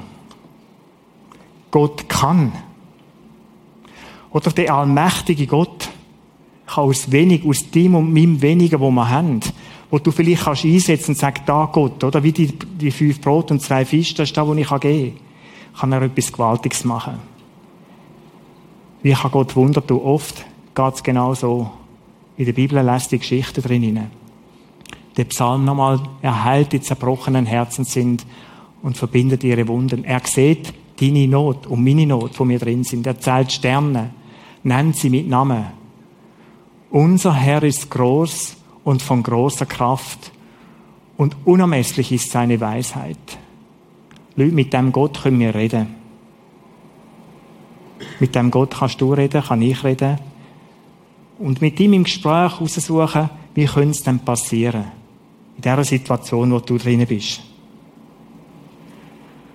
Gott 1.71 2.09
kann. 2.09 2.51
Oder 4.31 4.51
der 4.51 4.73
allmächtige 4.73 5.47
Gott 5.47 5.89
kann 6.65 6.83
aus 6.83 7.11
wenig, 7.11 7.45
aus 7.45 7.71
dem 7.71 7.95
und 7.95 8.13
meinem 8.13 8.41
Wenigen, 8.41 8.79
wo 8.79 8.91
wir 8.91 9.09
haben, 9.09 9.39
wo 9.91 9.99
du 9.99 10.09
vielleicht 10.09 10.45
kannst 10.45 10.65
einsetzen 10.65 11.11
und 11.11 11.17
sagen, 11.17 11.41
da 11.45 11.69
Gott, 11.71 12.03
oder? 12.03 12.23
Wie 12.23 12.31
die, 12.31 12.47
die 12.47 12.91
fünf 12.91 13.21
Brot 13.21 13.51
und 13.51 13.61
zwei 13.61 13.85
Fische, 13.85 14.15
das 14.15 14.29
ist 14.29 14.37
da, 14.37 14.47
wo 14.47 14.53
ich 14.55 14.67
gehen 14.67 15.15
kann. 15.15 15.79
Kann 15.79 15.91
er 15.91 16.01
etwas 16.01 16.31
Gewaltiges 16.31 16.83
machen. 16.85 17.19
Wie 19.03 19.13
kann 19.13 19.31
Gott 19.31 19.55
Wunder 19.55 19.85
tun? 19.85 19.99
Oft 19.99 20.45
geht 20.73 20.93
es 20.93 21.03
genau 21.03 21.33
so. 21.33 21.69
In 22.37 22.45
der 22.45 22.53
Bibel 22.53 22.81
lässt 22.81 23.11
die 23.11 23.19
Geschichte 23.19 23.61
drin 23.61 24.09
der 25.17 25.25
Psalm 25.25 25.65
nochmal, 25.65 25.99
er 26.21 26.43
heilt 26.43 26.71
die 26.71 26.81
zerbrochenen 26.81 27.45
Herzen 27.45 27.85
sind 27.85 28.25
und 28.81 28.97
verbindet 28.97 29.43
ihre 29.43 29.67
Wunden. 29.67 30.03
Er 30.03 30.21
sieht 30.23 30.73
deine 30.99 31.27
Not 31.27 31.67
und 31.67 31.83
meine 31.83 32.05
Not, 32.05 32.39
wo 32.39 32.47
wir 32.47 32.59
drin 32.59 32.83
sind. 32.83 33.05
Er 33.07 33.19
zählt 33.19 33.51
Sterne, 33.51 34.11
nennt 34.63 34.95
sie 34.95 35.09
mit 35.09 35.27
Namen. 35.27 35.65
Unser 36.89 37.33
Herr 37.33 37.63
ist 37.63 37.89
groß 37.89 38.57
und 38.83 39.01
von 39.01 39.23
großer 39.23 39.65
Kraft 39.65 40.31
und 41.17 41.35
unermesslich 41.45 42.11
ist 42.11 42.31
seine 42.31 42.59
Weisheit. 42.59 43.17
Leute, 44.35 44.53
mit 44.53 44.73
dem 44.73 44.91
Gott 44.91 45.21
können 45.21 45.39
wir 45.39 45.53
reden. 45.53 45.95
Mit 48.19 48.35
dem 48.35 48.49
Gott 48.49 48.75
kannst 48.77 48.99
du 49.01 49.13
reden, 49.13 49.43
kann 49.43 49.61
ich 49.61 49.83
reden. 49.83 50.17
Und 51.37 51.61
mit 51.61 51.79
ihm 51.79 51.93
im 51.93 52.03
Gespräch 52.03 52.59
heraussuchen, 52.59 53.29
wie 53.53 53.65
könnte 53.65 53.91
es 53.91 54.03
denn 54.03 54.19
passieren? 54.19 55.01
in 55.61 55.61
dieser 55.61 55.83
Situation, 55.83 56.51
wo 56.51 56.59
du 56.59 56.77
drin 56.77 57.05
bist. 57.05 57.41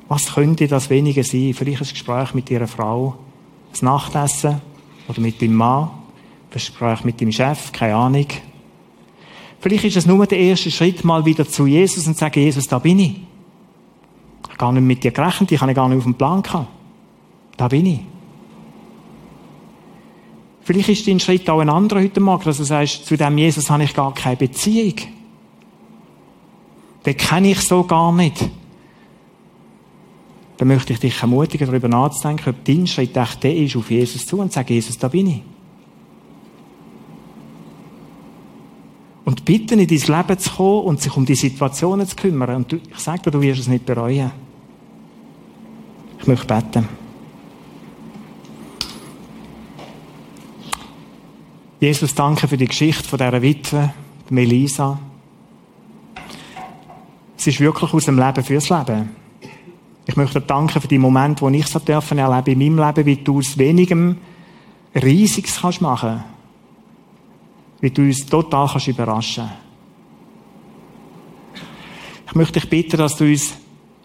Was 0.09 0.35
könnte 0.35 0.69
das 0.69 0.89
wenige 0.89 1.25
sein? 1.25 1.53
Vielleicht 1.53 1.83
ein 1.83 1.89
Gespräch 1.89 2.33
mit 2.33 2.49
ihrer 2.49 2.69
Frau, 2.69 3.17
das 3.73 3.83
Nachtessen 3.83 4.61
oder 5.09 5.21
mit 5.21 5.43
deinem 5.43 5.55
Mann, 5.55 5.85
ein 5.85 6.51
Gespräch 6.53 7.03
mit 7.03 7.21
dem 7.21 7.33
Chef, 7.33 7.73
keine 7.73 7.97
Ahnung. 7.97 8.27
Vielleicht 9.67 9.85
ist 9.85 9.97
es 9.97 10.07
nur 10.07 10.25
der 10.27 10.39
erste 10.39 10.71
Schritt, 10.71 11.05
mal 11.05 11.25
wieder 11.25 11.47
zu 11.49 11.67
Jesus 11.67 12.07
und 12.07 12.15
zu 12.15 12.21
sagen, 12.21 12.41
Jesus, 12.41 12.69
da 12.69 12.79
bin 12.79 13.01
ich. 13.01 13.17
Ich 13.17 14.49
habe 14.51 14.59
gar 14.59 14.73
nicht 14.73 14.85
mit 14.85 15.03
dir 15.03 15.11
gerechnet, 15.11 15.51
ich 15.51 15.61
habe 15.61 15.75
gar 15.75 15.89
nicht 15.89 15.99
auf 15.99 16.05
dem 16.05 16.15
Plan 16.15 16.41
gehabt. 16.41 16.69
Da 17.57 17.67
bin 17.67 17.87
ich. 17.87 18.01
Vielleicht 20.63 20.89
ist 20.89 21.09
dein 21.09 21.19
Schritt 21.19 21.51
auch 21.51 21.61
ein 21.61 21.69
anderer 21.69 22.01
heute 22.01 22.21
Morgen, 22.21 22.45
dass 22.45 22.59
du 22.59 22.65
sagst, 22.65 23.07
zu 23.07 23.17
dem 23.17 23.39
Jesus 23.39 23.69
habe 23.69 23.83
ich 23.83 23.95
gar 23.95 24.15
keine 24.15 24.37
Beziehung 24.37 24.95
den 27.07 27.17
kenne 27.17 27.53
ich 27.53 27.61
so 27.61 27.85
gar 27.85 28.13
nicht. 28.13 28.51
Dann 30.57 30.69
möchte 30.69 30.93
ich 30.93 30.99
dich 30.99 31.21
ermutigen, 31.21 31.67
darüber 31.69 31.89
nachzudenken, 31.89 32.51
ob 32.51 32.65
dein 32.65 32.87
Schritt 32.87 33.17
echt 33.17 33.43
der 33.45 33.55
ist, 33.55 33.77
auf 33.77 33.91
Jesus 33.91 34.27
zu 34.27 34.41
und 34.41 34.53
sagen, 34.53 34.73
Jesus, 34.73 34.99
da 34.99 35.07
bin 35.07 35.29
ich. 35.29 35.43
Und 39.27 39.45
bitten, 39.45 39.79
in 39.81 39.89
dein 39.89 39.99
Leben 39.99 40.39
zu 40.39 40.51
kommen 40.51 40.85
und 40.85 41.03
sich 41.03 41.15
um 41.15 41.27
die 41.27 41.35
Situationen 41.35 42.07
zu 42.07 42.17
kümmern. 42.17 42.57
Und 42.57 42.73
ich 42.73 42.99
sage 42.99 43.23
dir, 43.23 43.33
du 43.33 43.43
wirst 43.43 43.61
es 43.61 43.69
nicht 43.69 43.85
bereuen. 43.85 44.31
Ich 46.21 46.27
möchte 46.27 46.47
beten. 46.47 46.89
Jesus, 51.81 52.15
danke 52.15 52.49
für 52.49 52.57
die 52.57 52.69
Geschichte 52.69 53.07
von 53.07 53.19
dieser 53.19 53.43
Witwe, 53.43 53.93
Melisa. 54.31 54.99
Es 57.37 57.47
ist 57.49 57.61
wirklich 57.61 57.93
aus 57.93 58.05
dem 58.07 58.19
Leben 58.19 58.45
fürs 58.45 58.71
Leben. 58.71 59.11
Ich 60.07 60.17
möchte 60.17 60.41
dir 60.41 60.47
danken 60.47 60.81
für 60.81 60.89
die 60.89 60.99
Momente, 60.99 61.43
wo 61.43 61.49
ich 61.49 61.67
so 61.67 61.81
erleben 61.81 62.61
in 62.61 62.77
meinem 62.77 62.87
Leben, 62.87 63.07
wie 63.07 63.17
du 63.17 63.39
aus 63.39 63.59
wenigem 63.59 64.19
Riesiges 64.95 65.61
kannst 65.61 65.81
machen. 65.81 66.25
Wie 67.81 67.91
du 67.91 68.03
uns 68.03 68.27
total 68.27 68.69
kannst 68.69 68.89
überraschen. 68.89 69.51
Ich 72.27 72.35
möchte 72.35 72.61
dich 72.61 72.69
bitten, 72.69 72.97
dass 72.97 73.17
du 73.17 73.25
uns 73.25 73.55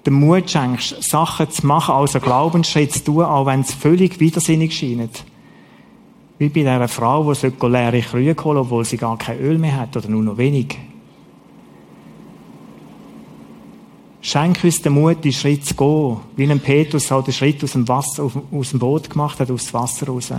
den 0.06 0.14
Mut 0.14 0.50
schenkst, 0.50 1.04
Sachen 1.04 1.50
zu 1.50 1.66
machen, 1.68 1.94
also 1.94 2.20
Glaubensschritt 2.20 2.92
zu 2.92 3.04
tun, 3.04 3.24
auch 3.26 3.46
wenn 3.46 3.62
es 3.62 3.74
völlig 3.74 4.20
widersinnig 4.20 4.76
scheint. 4.76 5.24
Wie 6.40 6.50
bei 6.50 6.62
dieser 6.62 6.88
Frau, 6.88 7.32
die 7.34 7.68
leere 7.68 8.02
Krüge 8.02 8.44
holen 8.44 8.58
obwohl 8.58 8.84
sie 8.84 8.98
gar 8.98 9.18
kein 9.18 9.40
Öl 9.40 9.60
mehr 9.60 9.78
hat 9.80 9.96
oder 9.96 10.10
nur 10.10 10.24
noch 10.24 10.38
wenig. 10.38 10.78
Schenk 14.22 14.64
uns 14.64 14.82
den 14.82 14.94
Mut, 14.94 15.24
die 15.24 15.34
Schritt 15.34 15.66
zu 15.66 15.76
gehen, 15.76 16.18
wie 16.36 16.50
ein 16.50 16.60
Petrus 16.60 17.12
auch 17.12 17.24
den 17.24 17.34
Schritt 17.34 17.64
aus 17.64 17.74
dem, 17.74 17.88
Wasser, 17.88 18.32
aus 18.52 18.70
dem 18.70 18.80
Boot 18.80 19.10
gemacht 19.10 19.40
hat, 19.40 19.50
aufs 19.50 19.74
Wasser 19.74 20.08
raus. 20.08 20.32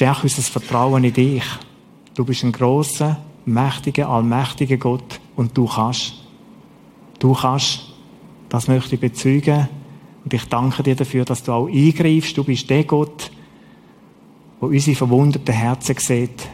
Stärk 0.00 0.22
unser 0.22 0.40
Vertrauen 0.40 1.04
in 1.04 1.12
dich. 1.12 1.44
Du 2.14 2.24
bist 2.24 2.42
ein 2.42 2.52
großer, 2.52 3.18
mächtiger, 3.44 4.08
allmächtiger 4.08 4.78
Gott 4.78 5.20
und 5.36 5.54
du 5.54 5.66
kannst. 5.66 6.14
Du 7.18 7.34
kannst. 7.34 7.92
Das 8.48 8.66
möchte 8.66 8.94
ich 8.94 9.00
bezeugen. 9.02 9.68
Und 10.24 10.32
ich 10.32 10.46
danke 10.46 10.82
dir 10.82 10.96
dafür, 10.96 11.26
dass 11.26 11.42
du 11.42 11.52
auch 11.52 11.68
eingreifst. 11.68 12.34
Du 12.34 12.44
bist 12.44 12.70
der 12.70 12.84
Gott, 12.84 13.30
der 14.62 14.68
unsere 14.70 14.96
verwundeten 14.96 15.54
Herzen 15.54 15.96
sieht. 15.98 16.48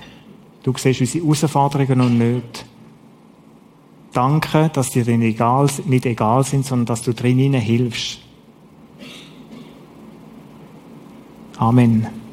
Du 0.64 0.74
siehst 0.76 1.14
unsere 1.14 1.53
Herausforderungen 1.53 2.01
und 2.01 2.18
Nöte. 2.18 2.64
danke, 4.12 4.70
dass 4.72 4.90
dir 4.90 5.05
nicht 5.05 5.34
egal, 5.36 5.70
nicht 5.84 6.05
egal 6.05 6.42
sind, 6.42 6.66
sondern 6.66 6.86
dass 6.86 7.03
du 7.03 7.14
drinnen 7.14 7.55
hilfst. 7.55 8.18
Amen. 11.59 12.25